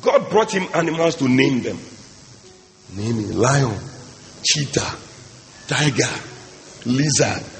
[0.00, 1.78] God brought him animals to name them.
[2.94, 3.78] Naming lion,
[4.42, 4.96] cheetah,
[5.66, 6.08] tiger,
[6.86, 7.55] lizard,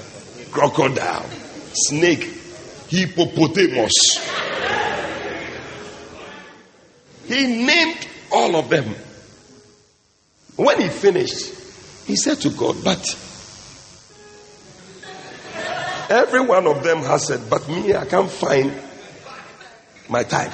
[0.57, 1.29] crocodile,
[1.73, 2.23] snake,
[2.87, 3.93] hippopotamus.
[7.27, 8.95] He named all of them.
[10.55, 11.53] When he finished,
[12.07, 13.05] he said to God, But
[16.09, 18.73] every one of them has said, But me, I can't find
[20.09, 20.51] my time.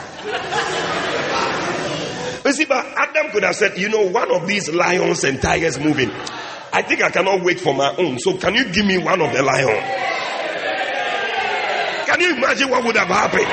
[2.44, 5.80] You see, but Adam could have said, You know, one of these lions and tigers
[5.80, 6.12] moving.
[6.76, 8.18] I think I cannot wait for my own.
[8.18, 9.84] So can you give me one of the lion?
[12.08, 13.48] Can you imagine what would have happened?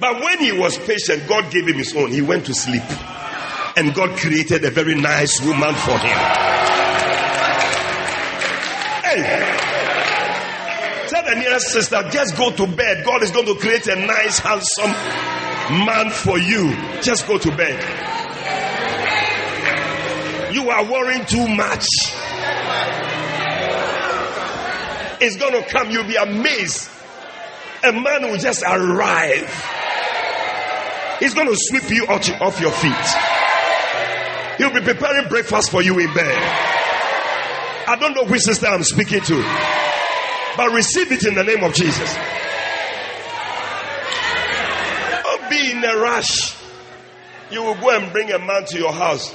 [0.00, 2.12] But when he was patient, God gave him his own.
[2.12, 2.84] He went to sleep.
[3.76, 6.18] And God created a very nice woman for him.
[9.02, 9.47] Hey,
[11.28, 13.04] the nearest sister, just go to bed.
[13.04, 14.90] God is going to create a nice, handsome
[15.86, 16.74] man for you.
[17.02, 17.78] Just go to bed.
[20.54, 21.86] You are worrying too much.
[25.20, 25.90] It's going to come.
[25.90, 26.88] You'll be amazed.
[27.84, 29.50] A man will just arrive.
[31.20, 33.06] He's going to sweep you off your feet.
[34.56, 36.38] He'll be preparing breakfast for you in bed.
[37.86, 39.87] I don't know which sister I'm speaking to.
[40.58, 42.16] But receive it in the name of Jesus.
[45.22, 46.56] Don't be in a rush.
[47.52, 49.32] You will go and bring a man to your house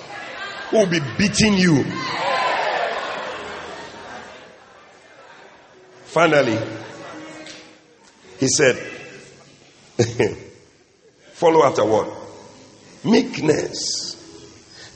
[0.69, 1.85] who will be beating you.
[6.07, 6.59] Finally,
[8.37, 8.75] he said,
[11.31, 12.11] Follow after what?
[13.05, 14.17] Meekness.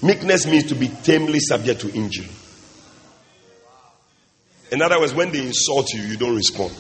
[0.03, 2.27] Meekness means to be tamely subject to injury.
[4.71, 6.73] In other words, when they insult you, you don't respond.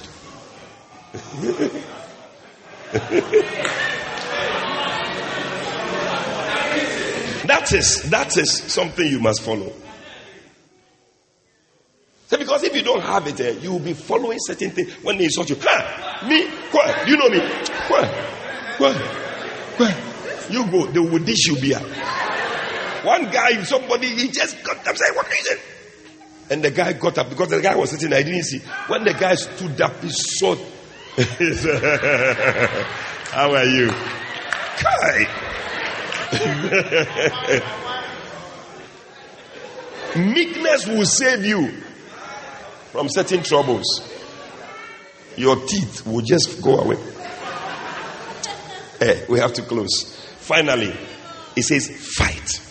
[7.47, 9.71] that is that is something you must follow.
[12.27, 15.17] So because if you don't have it, eh, you will be following certain things when
[15.17, 15.55] they insult you.
[15.61, 16.25] Ha!
[16.27, 16.45] Me?
[16.69, 17.05] Quoi?
[17.05, 17.39] Do you know me?
[17.87, 18.05] Quoi?
[18.77, 18.93] Quoi?
[20.49, 21.79] You go, they will dish you beer.
[21.79, 25.59] One guy, somebody, he just got up saying, What is it?
[26.49, 28.59] And the guy got up because the guy was sitting I didn't see.
[28.87, 30.55] When the guy stood up, he saw.
[33.31, 33.89] How are you?
[34.77, 35.27] Kai.
[40.15, 41.69] Meekness will save you
[42.91, 43.85] from certain troubles.
[45.35, 46.97] Your teeth will just go away.
[48.99, 50.15] Eh, we have to close.
[50.39, 50.93] Finally,
[51.55, 52.61] it says, fight.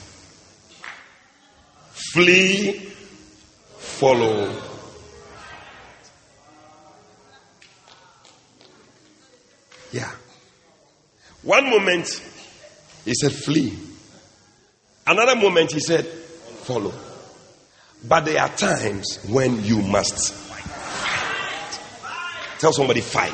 [2.13, 2.86] Flee,
[3.97, 4.53] follow.
[9.91, 10.11] Yeah.
[11.43, 12.09] One moment,
[13.05, 13.73] he said, flee.
[15.07, 16.93] Another moment, he said, follow.
[18.07, 20.61] But there are times when you must fight.
[22.59, 23.33] Tell somebody, fight.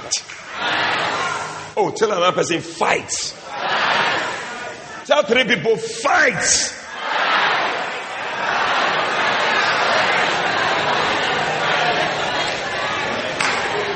[1.77, 3.11] Oh, tell another person, fight.
[5.07, 6.79] Tell three people, fight.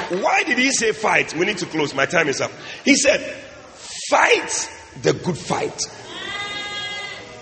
[0.09, 1.35] Why did he say fight?
[1.35, 1.95] We need to close.
[1.95, 2.51] My time is up.
[2.85, 3.21] He said,
[4.09, 4.71] fight
[5.03, 5.81] the good fight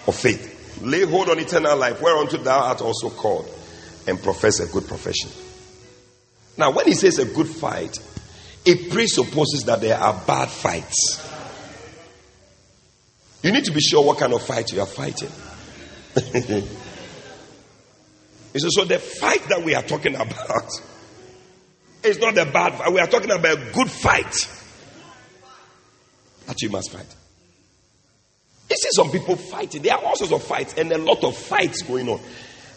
[0.07, 0.81] of faith.
[0.83, 3.49] Lay hold on eternal life, whereunto thou art also called,
[4.07, 5.31] and profess a good profession.
[6.57, 7.99] Now, when he says a good fight,
[8.65, 11.21] it presupposes that there are bad fights.
[13.43, 15.29] You need to be sure what kind of fight you are fighting.
[18.57, 20.71] so the fight that we are talking about
[22.05, 22.93] is not a bad fight.
[22.93, 24.49] We are talking about a good fight
[26.47, 27.07] that you must fight.
[28.71, 29.83] You see some people fighting.
[29.83, 32.21] There are all sorts of fights and a lot of fights going on.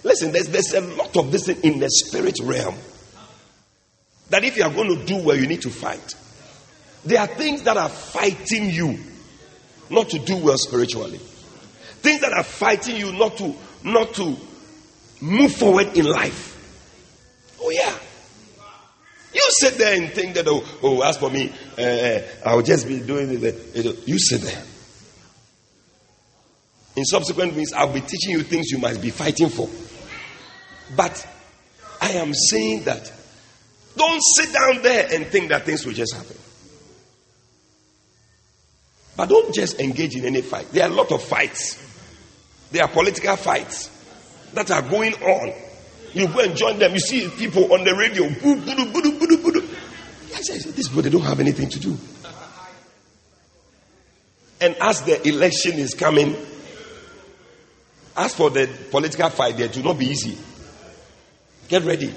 [0.03, 2.75] Listen, there's, there's a lot of this in the spirit realm.
[4.29, 6.15] That if you are going to do well, you need to fight.
[7.05, 8.99] There are things that are fighting you
[9.89, 11.17] not to do well spiritually.
[11.17, 14.35] Things that are fighting you not to not to
[15.21, 16.53] move forward in life.
[17.61, 17.93] Oh yeah.
[19.37, 22.99] You sit there and think that oh, oh as for me, uh, I'll just be
[23.01, 24.07] doing it.
[24.07, 24.63] You sit there.
[26.95, 29.69] In subsequent means, I'll be teaching you things you must be fighting for.
[30.95, 31.27] But
[32.01, 33.13] I am saying that
[33.95, 36.35] don't sit down there and think that things will just happen.
[39.15, 40.71] But don't just engage in any fight.
[40.71, 41.83] There are a lot of fights.
[42.71, 43.91] There are political fights
[44.53, 45.53] that are going on.
[46.17, 46.93] You go and join them.
[46.93, 48.25] You see people on the radio.
[48.25, 51.95] I say, these people, they don't have anything to do.
[54.59, 56.35] And as the election is coming,
[58.15, 60.35] as for the political fight, there to not be easy.
[61.67, 62.11] Get ready.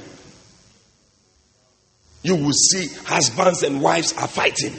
[2.22, 4.72] You will see husbands and wives are fighting.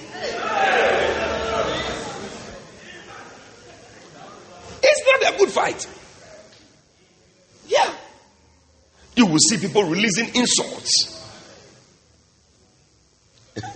[4.83, 5.87] It's not a good fight.
[7.67, 7.93] Yeah.
[9.15, 11.17] You will see people releasing insults.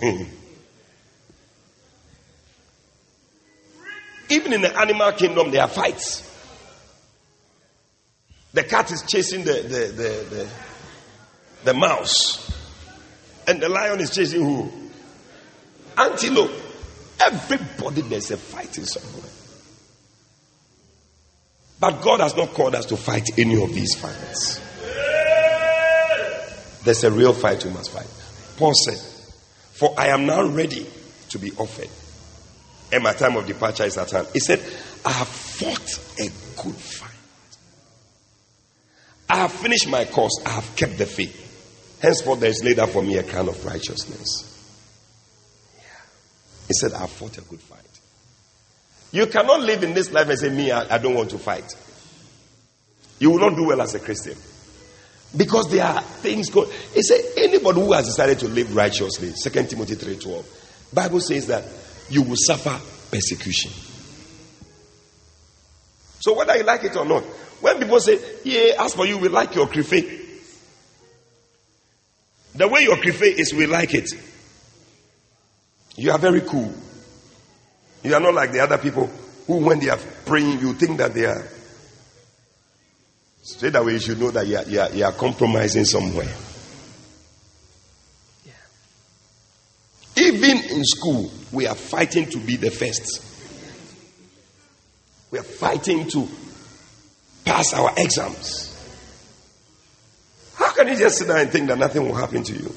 [4.28, 6.22] Even in the animal kingdom, there are fights.
[8.52, 10.48] The cat is chasing the, the, the, the,
[11.64, 12.50] the mouse,
[13.46, 14.72] and the lion is chasing who?
[15.96, 16.50] Antelope.
[17.24, 19.30] Everybody, there's a fight in somewhere.
[21.78, 24.65] But God has not called us to fight any of these fights.
[26.86, 28.06] There's a real fight we must fight.
[28.58, 28.96] Paul said,
[29.72, 30.86] For I am now ready
[31.30, 31.88] to be offered,
[32.92, 34.28] and my time of departure is at hand.
[34.32, 34.60] He said,
[35.04, 36.30] I have fought a
[36.62, 37.10] good fight.
[39.28, 40.40] I have finished my course.
[40.46, 41.98] I have kept the faith.
[42.00, 44.52] Henceforth, there is laid up for me a crown of righteousness.
[46.68, 47.80] He said, I have fought a good fight.
[49.10, 51.74] You cannot live in this life and say, Me, I, I don't want to fight.
[53.18, 54.36] You will not do well as a Christian.
[55.34, 56.70] Because there are things going.
[56.94, 60.44] It said anybody who has decided to live righteously, 2 Timothy 3:12,
[60.92, 61.64] Bible says that
[62.10, 62.78] you will suffer
[63.10, 63.72] persecution.
[66.20, 67.22] So whether you like it or not,
[67.60, 70.22] when people say, yeah, as for you, we like your krife.
[72.54, 74.10] The way your krife is, we like it.
[75.96, 76.72] You are very cool.
[78.02, 79.10] You are not like the other people
[79.46, 81.46] who, when they are praying, you think that they are.
[83.46, 86.34] Straight away, you should know that you are, you are, you are compromising somewhere.
[90.16, 93.22] Even in school, we are fighting to be the first.
[95.30, 96.28] We are fighting to
[97.44, 98.72] pass our exams.
[100.56, 102.74] How can you just sit there and think that nothing will happen to you?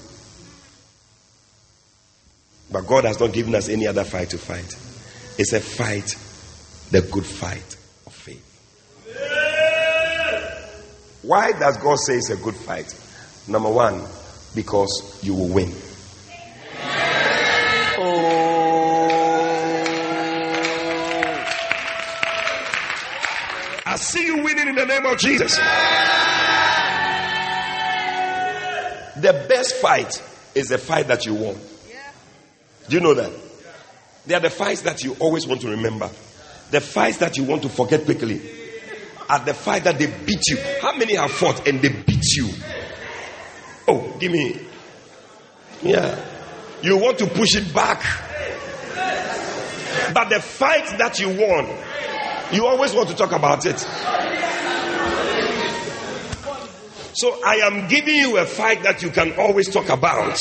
[2.72, 4.78] But God has not given us any other fight to fight.
[5.40, 6.16] It's a fight,
[6.92, 8.49] the good fight of faith.
[11.30, 12.92] Why does God say it's a good fight?
[13.48, 14.04] Number one,
[14.56, 15.72] because you will win.
[18.00, 18.24] Oh.
[23.86, 25.56] I see you winning in the name of Jesus.
[29.18, 30.24] The best fight
[30.56, 31.60] is the fight that you won.
[32.88, 33.32] Do you know that?
[34.26, 36.10] They are the fights that you always want to remember.
[36.72, 38.59] The fights that you want to forget quickly.
[39.30, 40.58] Are the fight that they beat you.
[40.82, 42.50] How many have fought and they beat you?
[43.88, 44.60] Oh, give me.
[45.84, 46.20] Yeah.
[46.82, 48.02] You want to push it back.
[50.14, 51.68] But the fight that you won,
[52.52, 53.80] you always want to talk about it.
[57.14, 60.40] So I am giving you a fight that you can always talk about.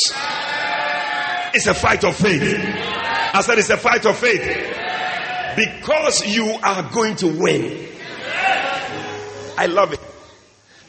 [1.55, 2.43] It's a fight of faith.
[2.43, 4.43] I said it's a fight of faith.
[5.57, 7.88] Because you are going to win.
[9.59, 10.01] I love it.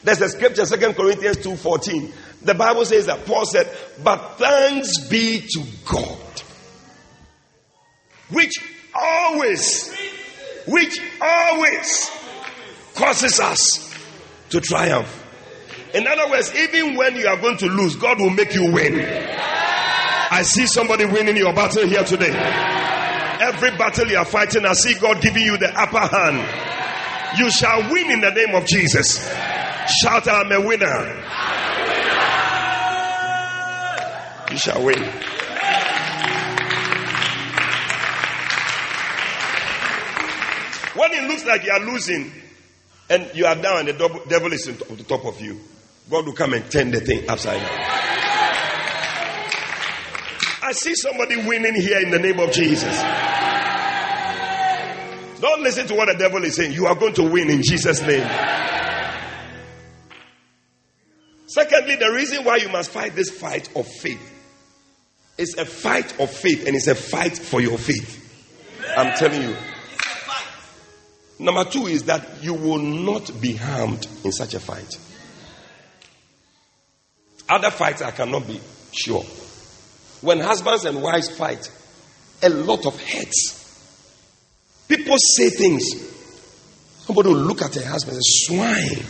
[0.04, 2.12] There's a scripture, Second Corinthians 2:14.
[2.42, 3.68] The Bible says that Paul said,
[4.02, 6.42] But thanks be to God,
[8.30, 8.54] which
[8.94, 9.92] always
[10.66, 12.10] which always
[12.94, 13.92] causes us
[14.50, 15.16] to triumph.
[15.92, 19.00] In other words, even when you are going to lose, God will make you win.
[19.00, 22.30] I see somebody winning your battle here today.
[22.30, 26.70] Every battle you are fighting, I see God giving you the upper hand.
[27.38, 29.18] You shall win in the name of Jesus.
[30.02, 31.16] Shout, I'm a winner.
[34.50, 35.00] You shall win.
[40.96, 42.32] When it looks like you are losing
[43.08, 45.60] and you are down and the devil is on the top of you,
[46.10, 47.70] God will come and turn the thing upside down.
[50.62, 52.92] I see somebody winning here in the name of Jesus.
[55.40, 56.72] Don't listen to what the devil is saying.
[56.72, 58.28] You are going to win in Jesus' name.
[61.46, 64.22] Secondly, the reason why you must fight this fight of faith
[65.36, 68.18] is a fight of faith and it's a fight for your faith.
[68.96, 69.56] I'm telling you.
[71.38, 74.98] Number two is that you will not be harmed in such a fight.
[77.48, 78.60] Other fights, I cannot be
[78.92, 79.22] sure.
[80.20, 81.70] When husbands and wives fight,
[82.42, 83.59] a lot of hurts.
[84.90, 85.84] People say things.
[87.06, 89.04] Somebody will look at a husband and say, swine.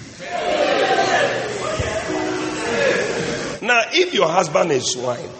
[3.66, 5.30] Now, if your husband is swine,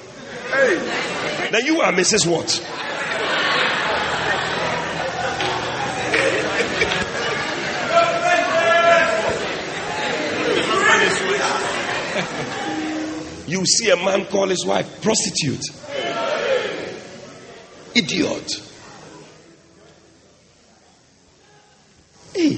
[1.53, 2.27] then you are Mrs.
[2.27, 2.59] What?
[13.47, 15.61] you see a man call his wife prostitute,
[17.95, 18.70] idiot.
[22.41, 22.57] Hey.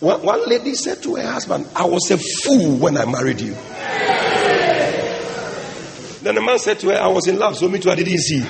[0.00, 3.54] One lady said to her husband, I was a fool when I married you.
[6.22, 8.18] Then the man said to her, I was in love, so me too, I didn't
[8.18, 8.42] see.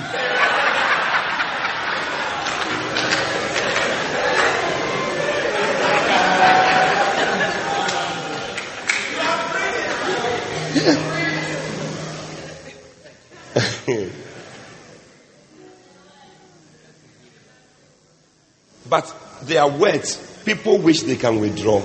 [18.93, 19.09] But
[19.41, 21.81] their words, people wish they can withdraw.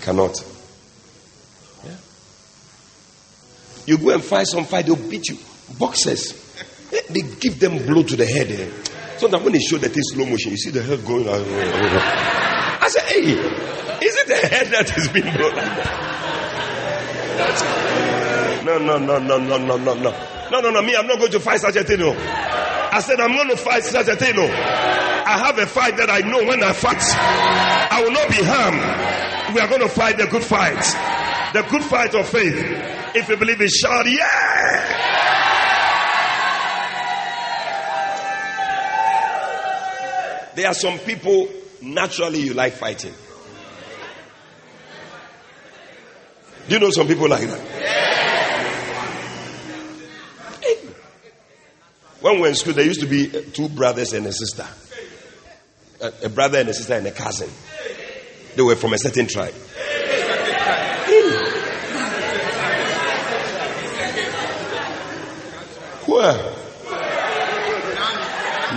[0.00, 0.36] Cannot.
[1.84, 1.96] Yeah.
[3.86, 5.38] You go and fight some fight, they'll beat you.
[5.76, 6.54] Boxers,
[7.10, 8.48] they give them blow to the head.
[8.48, 8.70] Eh?
[9.18, 11.28] So that when they show that in slow motion, you see the head going.
[11.28, 13.32] I said, hey,
[14.06, 16.14] is it the head that is being blown like that?
[18.64, 20.10] No, no, no, no, no, no, no, no.
[20.52, 20.82] No, no, no.
[20.82, 21.98] Me, I'm not going to fight such a thing.
[21.98, 22.14] No.
[22.98, 24.34] I said, I'm going to fight such a thing.
[24.34, 24.42] No.
[24.42, 29.54] I have a fight that I know when I fight, I will not be harmed.
[29.54, 30.82] We are going to fight the good fight,
[31.52, 32.56] the good fight of faith.
[33.14, 34.16] If you believe it, shout, yeah!
[40.56, 41.48] There are some people,
[41.80, 43.14] naturally, you like fighting.
[46.66, 48.07] Do you know some people like that?
[52.20, 54.66] When we were in school, there used to be two brothers and a sister.
[56.00, 57.50] A, a brother and a sister and a cousin.
[58.56, 59.54] They were from a certain tribe.
[66.06, 66.54] Where?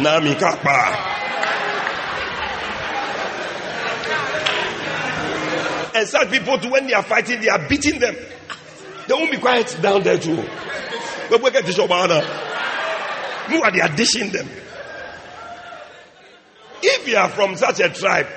[0.01, 1.07] Nami Kapa.
[5.93, 8.15] And such people, too, when they are fighting, they are beating them.
[9.07, 10.47] They won't be quiet down there too.
[13.49, 14.47] Who are they dishing them?
[16.83, 18.27] If you are from such a tribe,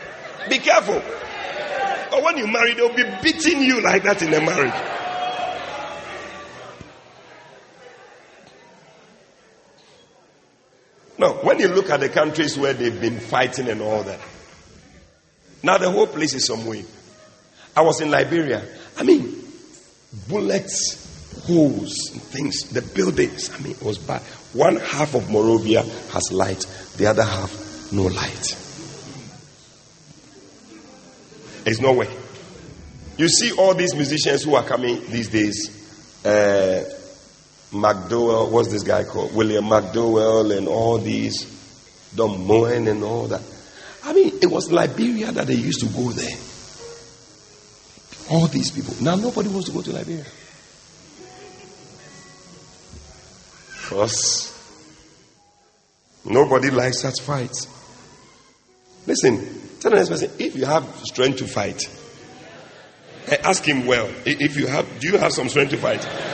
[0.49, 1.03] be careful.
[2.15, 4.91] Or when you marry, they'll be beating you like that in a marriage.
[11.17, 14.21] No, when you look at the countries where they've been fighting and all that,
[15.63, 16.85] now the whole place is some way.
[17.77, 18.63] I was in Liberia.
[18.97, 19.43] I mean,
[20.29, 23.51] bullets, holes, things, the buildings.
[23.51, 24.23] I mean, it was bad.
[24.55, 26.65] One half of Monrovia has light,
[26.97, 28.57] the other half, no light.
[31.67, 32.09] It's no way.
[33.17, 35.71] You see all these musicians who are coming these days.
[36.25, 36.85] Uh,
[37.73, 39.35] McDowell, what's this guy called?
[39.35, 41.45] William McDowell and all these,
[42.15, 43.43] Don Moen and all that.
[44.05, 46.39] I mean, it was Liberia that they used to go there.
[48.31, 48.95] All these people.
[49.01, 50.25] Now nobody wants to go to Liberia.
[53.85, 54.51] Because
[56.25, 57.69] nobody likes such fights.
[59.07, 59.37] Listen,
[59.79, 61.83] tell the next person if you have strength to fight,
[63.29, 64.09] eh, ask him well.
[64.25, 66.01] If you have, do you have some strength to fight?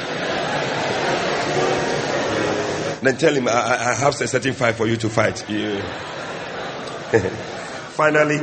[3.02, 5.38] Then tell him, I, I have a certain fight for you to fight.
[7.96, 8.38] Finally,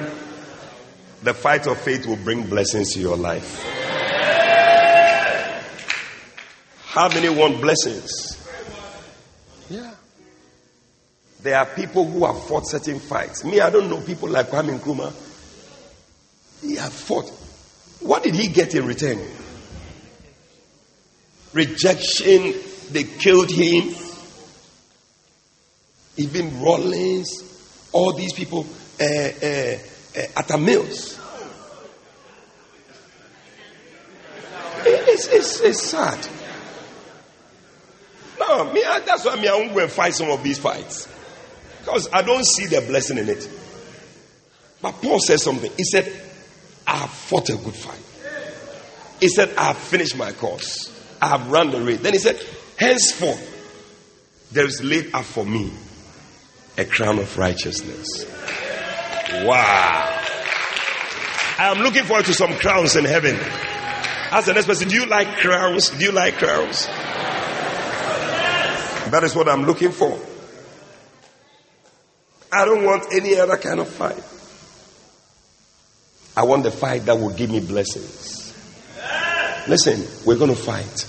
[1.21, 3.63] the fight of faith will bring blessings to your life.
[6.87, 8.36] How many want blessings?
[11.41, 13.43] There are people who have fought certain fights.
[13.43, 15.13] Me, I don't know people like Kwame Nkrumah.
[16.61, 17.29] He have fought.
[17.99, 19.19] What did he get in return?
[21.53, 22.53] Rejection.
[22.89, 23.93] They killed him.
[26.17, 27.89] Even Rawlings.
[27.91, 28.65] All these people.
[28.99, 29.77] Uh, uh,
[30.17, 31.19] uh, Atta Mills.
[34.89, 36.27] It's, it's, it's sad.
[38.39, 41.07] No, me, that's why me, I won't go and fight some of these fights.
[41.87, 43.49] Because I don't see the blessing in it.
[44.81, 45.71] But Paul said something.
[45.77, 46.11] He said,
[46.85, 48.03] I have fought a good fight.
[49.21, 50.91] He said, I have finished my course.
[51.21, 52.01] I have run the race.
[52.01, 55.71] Then he said, Henceforth, there is laid up for me
[56.77, 58.25] a crown of righteousness
[59.45, 60.23] Wow.
[61.59, 63.37] I am looking forward to some crowns in heaven.
[64.31, 65.89] As the next person, do you like crowns?
[65.91, 66.85] Do you like crowns?
[69.11, 70.19] That is what I'm looking for.
[72.51, 74.23] I don't want any other kind of fight.
[76.35, 78.53] I want the fight that will give me blessings.
[79.67, 81.07] Listen, we're going to fight.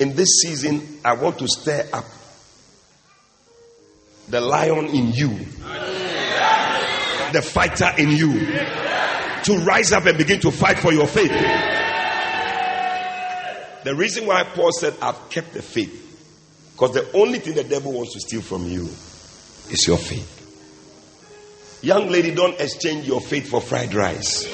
[0.00, 2.04] In this season, I want to stir up
[4.28, 5.46] the lion in you
[7.32, 8.32] the fighter in you
[9.44, 11.30] to rise up and begin to fight for your faith.
[13.84, 17.92] The reason why Paul said, I've kept the faith, because the only thing the devil
[17.92, 18.88] wants to steal from you
[19.70, 20.34] is your faith.
[21.82, 24.46] Young lady, don't exchange your faith for fried rice.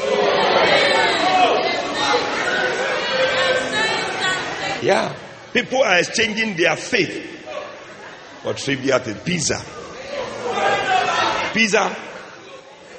[4.83, 5.17] Yeah.
[5.53, 7.31] People are exchanging their faith
[8.43, 9.65] for trivial pizza.
[11.55, 11.97] Pizza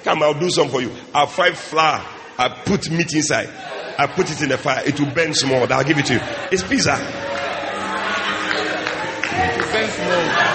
[0.05, 0.91] Come, I'll do some for you.
[1.16, 2.05] I'll fry flour.
[2.38, 3.49] I put meat inside.
[3.97, 4.84] I put it in the fire.
[4.86, 5.72] It will burn small.
[5.74, 6.20] I'll give it to you.
[6.51, 6.93] It's pizza.
[9.57, 10.45] It burns small.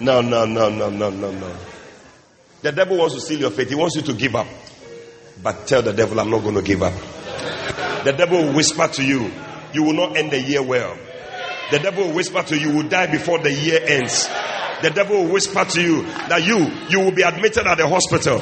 [0.00, 1.56] No, no, no, no, no, no, no.
[2.62, 3.68] The devil wants to steal your faith.
[3.68, 4.46] He wants you to give up.
[5.42, 6.94] But tell the devil, I'm not going to give up.
[8.04, 9.30] The devil will whisper to you,
[9.72, 10.96] you will not end the year well.
[11.70, 14.28] The devil will whisper to you, you will die before the year ends
[14.82, 16.56] the devil will whisper to you that you
[16.88, 18.38] you will be admitted at the hospital.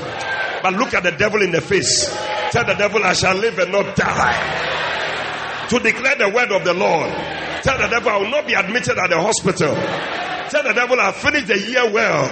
[0.62, 2.08] But look at the devil in the face.
[2.50, 5.66] Tell the devil, I shall live and not die.
[5.68, 7.10] To declare the word of the Lord.
[7.62, 9.74] Tell the devil, I will not be admitted at the hospital.
[10.50, 12.28] Tell the devil, I finished the year well.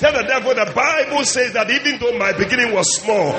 [0.00, 3.32] Tell the devil the Bible says that even though my beginning was small,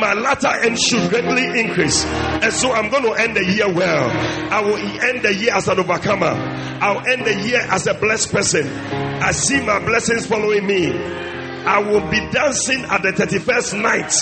[0.00, 2.04] my latter end should greatly increase.
[2.04, 4.10] And so I'm going to end the year well.
[4.52, 6.34] I will end the year as an overcomer.
[6.80, 8.66] I'll end the year as a blessed person.
[8.66, 10.90] I see my blessings following me.
[10.90, 14.12] I will be dancing at the 31st night.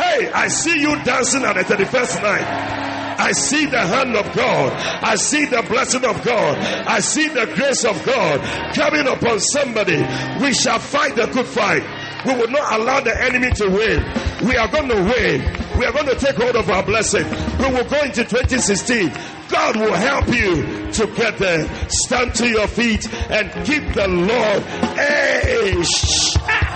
[0.00, 2.95] Hey, I see you dancing at the 31st night.
[3.18, 4.72] I see the hand of God.
[5.02, 6.58] I see the blessing of God.
[6.86, 8.40] I see the grace of God
[8.74, 9.98] coming upon somebody.
[10.40, 11.82] We shall fight the good fight.
[12.26, 14.48] We will not allow the enemy to win.
[14.48, 15.78] We are going to win.
[15.78, 17.24] We are going to take hold of our blessing.
[17.58, 19.12] We will go into 2016.
[19.48, 21.68] God will help you to get there.
[21.88, 24.62] Stand to your feet and keep the Lord.
[24.96, 26.75] Hey,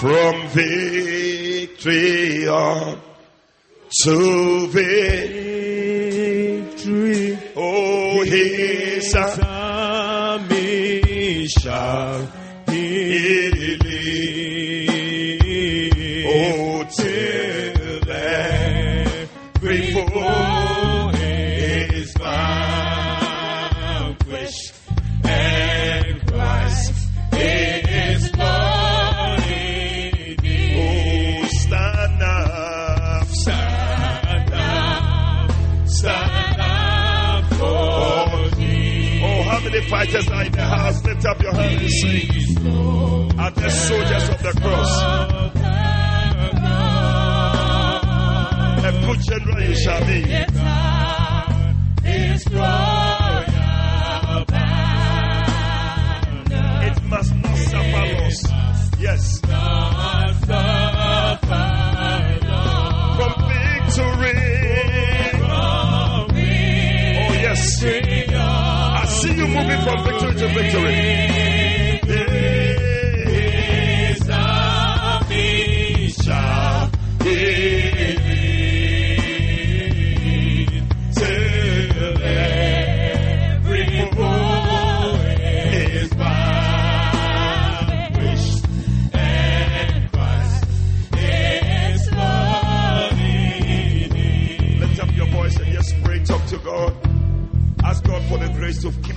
[0.00, 3.00] from victory on
[4.02, 4.86] to victory.
[7.56, 9.10] Oh, his
[40.06, 41.04] fighters are in the house?
[41.04, 43.38] Lift up your hands and sing.
[43.38, 45.02] Are the soldiers of the cross?
[48.84, 50.22] A good general you shall be.
[56.88, 59.00] It must not suffer loss.
[59.00, 59.45] Yes.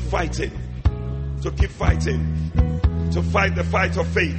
[0.10, 0.52] Fighting,
[1.44, 2.52] to keep fighting,
[3.14, 4.36] to fight the fight of faith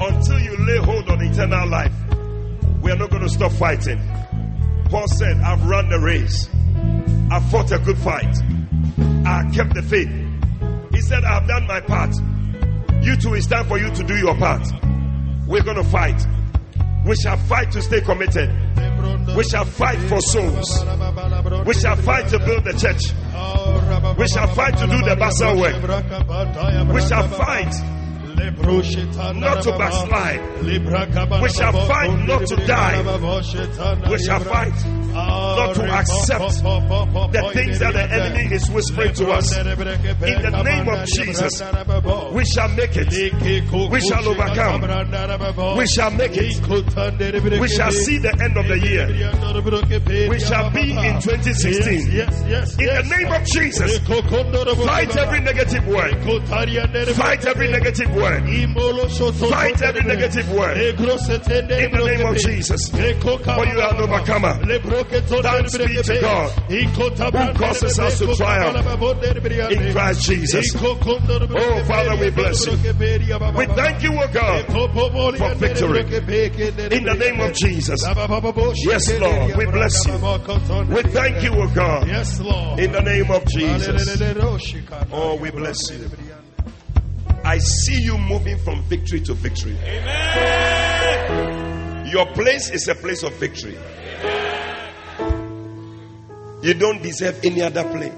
[0.00, 1.92] until you lay hold on eternal life.
[2.80, 4.00] We are not going to stop fighting.
[4.86, 6.48] Paul said, I've run the race,
[7.30, 8.34] I've fought a good fight,
[9.26, 10.10] I kept the faith.
[10.94, 12.14] He said, I've done my part.
[13.02, 14.66] You too, it's time for you to do your part.
[15.46, 16.20] We're going to fight.
[17.06, 18.50] We shall fight to stay committed.
[19.36, 20.84] We shall fight for souls.
[21.66, 23.12] We shall fight to build the church.
[24.20, 26.92] We shall fight to do the Basonta work.
[26.92, 27.72] We shall fight
[29.34, 30.62] not to backslide.
[31.42, 34.10] We shall fight not to die.
[34.10, 36.62] We shall fight not to accept
[37.32, 39.56] the things that the enemy is whispering to us.
[39.56, 39.64] In
[40.42, 41.62] the name of Jesus,
[42.32, 43.10] we shall make it.
[43.90, 45.76] We shall overcome.
[45.76, 46.60] We shall make it.
[47.60, 49.08] We shall see the end of the year.
[50.30, 52.10] We shall be in 2016.
[52.78, 53.98] In the name of Jesus,
[54.86, 56.14] fight every negative word.
[57.14, 58.42] Fight every negative word.
[59.50, 60.76] Fight every negative word.
[60.78, 62.88] In the name of Jesus.
[62.90, 64.54] For you are an overcomer.
[65.42, 66.50] Thanks be to God
[67.32, 68.86] who causes us to triumph
[69.72, 70.74] in Christ Jesus.
[70.74, 72.72] Oh, Father, we bless you.
[73.56, 74.66] We thank you, O God,
[75.36, 76.00] for victory.
[76.96, 78.02] In the name of Jesus.
[78.84, 80.12] Yes, Lord, we bless you.
[80.94, 82.06] We thank you, O God.
[82.08, 82.80] Yes, Lord.
[82.80, 84.20] In the name of Jesus.
[85.12, 86.10] Oh, we bless you.
[87.44, 89.76] I see you moving from victory to victory.
[92.10, 93.76] Your place is a place of victory.
[96.62, 98.12] You don't deserve any other place.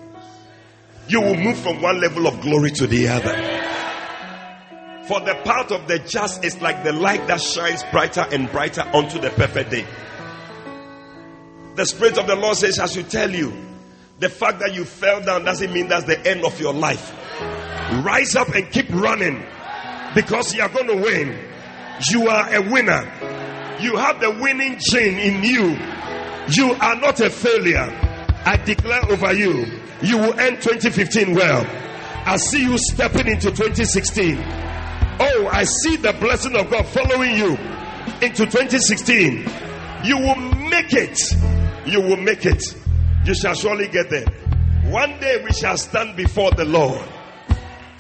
[1.08, 3.62] You will move from one level of glory to the other.
[5.06, 8.82] For the path of the just is like the light that shines brighter and brighter
[8.82, 9.86] unto the perfect day.
[11.74, 13.52] The Spirit of the Lord says, I should tell you,
[14.18, 17.12] the fact that you fell down doesn't mean that's the end of your life.
[18.04, 19.44] Rise up and keep running
[20.14, 21.38] because you are going to win.
[22.10, 23.02] You are a winner.
[23.80, 25.76] You have the winning gene in you.
[26.50, 28.10] You are not a failure.
[28.44, 29.66] I declare over you,
[30.02, 31.66] you will end 2015 well.
[32.24, 34.38] I see you stepping into 2016.
[35.20, 37.50] Oh, I see the blessing of God following you
[38.20, 39.44] into 2016.
[40.04, 40.36] You will
[40.68, 41.18] make it.
[41.86, 42.62] You will make it.
[43.24, 44.26] You shall surely get there.
[44.90, 47.08] One day we shall stand before the Lord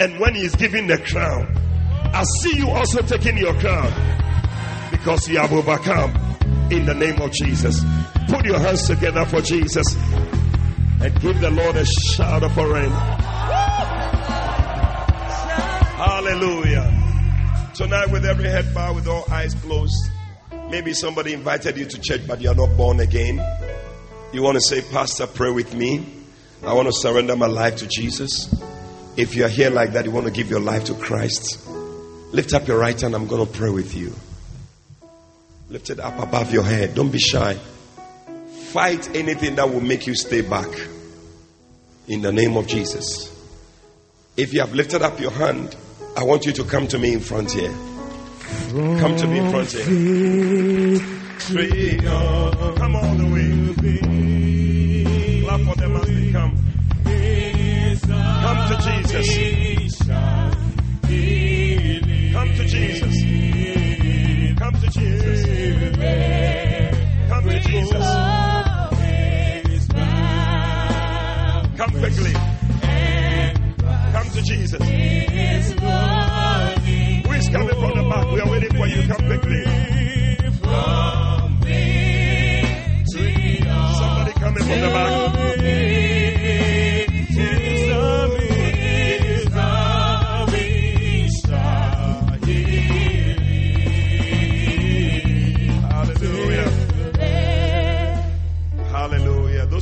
[0.02, 1.46] And when He is giving the crown,
[2.12, 3.92] I see you also taking your crown
[4.90, 6.12] because you have overcome
[6.70, 7.82] in the name of Jesus.
[8.28, 9.94] Put your hands together for Jesus
[11.00, 12.92] and give the Lord a shout of praise.
[15.96, 16.88] Hallelujah.
[17.74, 20.10] Tonight, with every head bowed, with all eyes closed,
[20.70, 23.40] maybe somebody invited you to church, but you are not born again.
[24.32, 26.06] You want to say, Pastor, pray with me.
[26.64, 28.54] I want to surrender my life to Jesus.
[29.16, 31.66] If you are here like that, you want to give your life to Christ,
[32.32, 33.14] lift up your right hand.
[33.14, 34.14] I'm going to pray with you.
[35.72, 36.94] Lift it up above your head.
[36.94, 37.54] Don't be shy.
[38.74, 40.68] Fight anything that will make you stay back.
[42.08, 43.30] In the name of Jesus.
[44.36, 45.74] If you have lifted up your hand,
[46.14, 47.72] I want you to come to me in front here.
[49.00, 50.98] Come to me in front here.
[51.38, 52.76] Freedom.
[52.76, 53.50] Come all the way.
[55.42, 56.54] Clap for them as they come.
[58.42, 60.51] Come to Jesus.
[71.82, 72.32] Come quickly.
[74.12, 74.78] Come to Jesus.
[74.78, 74.94] Who
[77.32, 78.30] is coming from the back?
[78.30, 79.02] We are waiting for you.
[79.08, 79.64] Come quickly.
[83.98, 85.51] Somebody coming from the back.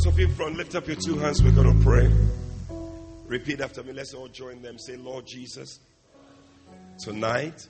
[0.01, 1.43] Those of you front, lift up your two hands.
[1.43, 2.11] We're going to pray.
[3.27, 3.93] Repeat after me.
[3.93, 4.79] Let's all join them.
[4.79, 5.79] Say, Lord Jesus,
[6.99, 7.69] tonight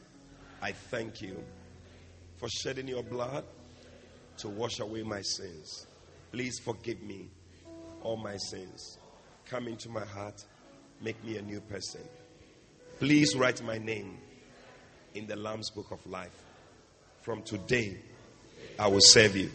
[0.62, 1.42] I thank you
[2.36, 3.44] for shedding your blood
[4.36, 5.88] to wash away my sins.
[6.30, 7.30] Please forgive me
[8.04, 8.98] all my sins.
[9.46, 10.44] Come into my heart.
[11.00, 12.02] Make me a new person.
[13.00, 14.18] Please write my name
[15.14, 16.44] in the Lamb's Book of Life.
[17.22, 17.98] From today,
[18.78, 19.50] I will serve you.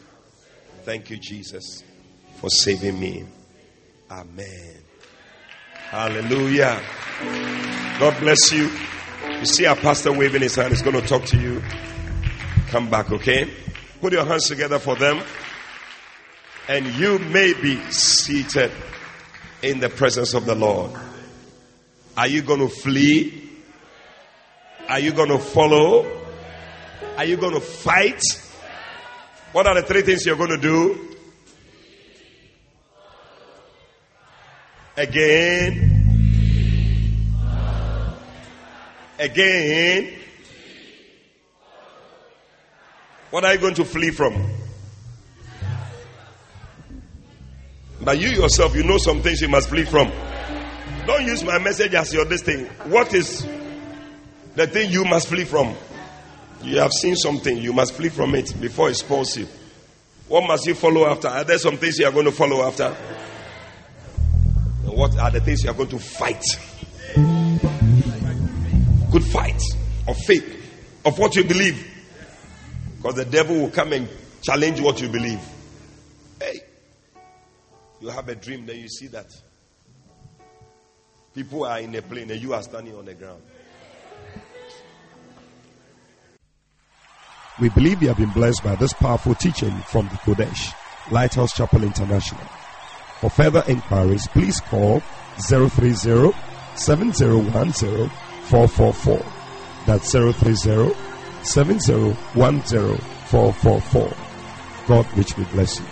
[0.84, 1.82] Thank you, Jesus,
[2.36, 3.25] for saving me.
[4.09, 4.75] Amen.
[5.73, 6.81] Hallelujah.
[7.99, 8.69] God bless you.
[9.39, 10.69] You see our pastor waving his hand.
[10.69, 11.61] He's going to talk to you.
[12.67, 13.49] Come back, okay?
[14.01, 15.23] Put your hands together for them.
[16.67, 18.71] And you may be seated
[19.61, 20.91] in the presence of the Lord.
[22.17, 23.49] Are you going to flee?
[24.88, 26.05] Are you going to follow?
[27.17, 28.21] Are you going to fight?
[29.51, 31.14] What are the three things you're going to do?
[34.98, 35.91] Again.
[39.20, 40.14] Again.
[43.30, 44.50] What are you going to flee from?
[48.02, 50.12] But you yourself, you know some things you must flee from.
[51.06, 52.66] Don't use my message as your this thing.
[52.86, 53.46] What is
[54.56, 55.76] the thing you must flee from?
[56.62, 59.48] You have seen something, you must flee from it before it spoils you.
[60.28, 61.28] What must you follow after?
[61.28, 62.96] Are there some things you are going to follow after?
[64.96, 66.41] What are the things you are going to fight?
[69.12, 69.62] Good fight
[70.08, 71.86] of faith, of what you believe.
[72.96, 74.08] Because the devil will come and
[74.41, 75.41] challenge what you believe.
[76.39, 76.62] Hey,
[78.00, 79.28] you have a dream, then you see that
[81.34, 83.41] people are in a plane and you are standing on the ground.
[87.60, 90.74] We believe you have been blessed by this powerful teaching from the Qodesh,
[91.12, 92.39] Lighthouse Chapel International.
[93.22, 95.01] For further inquiries, please call
[95.47, 95.93] 030
[96.76, 98.09] 7010
[98.43, 99.26] 444.
[99.86, 100.55] That's 030
[101.43, 104.13] 7010 444.
[104.88, 105.86] God richly bless you.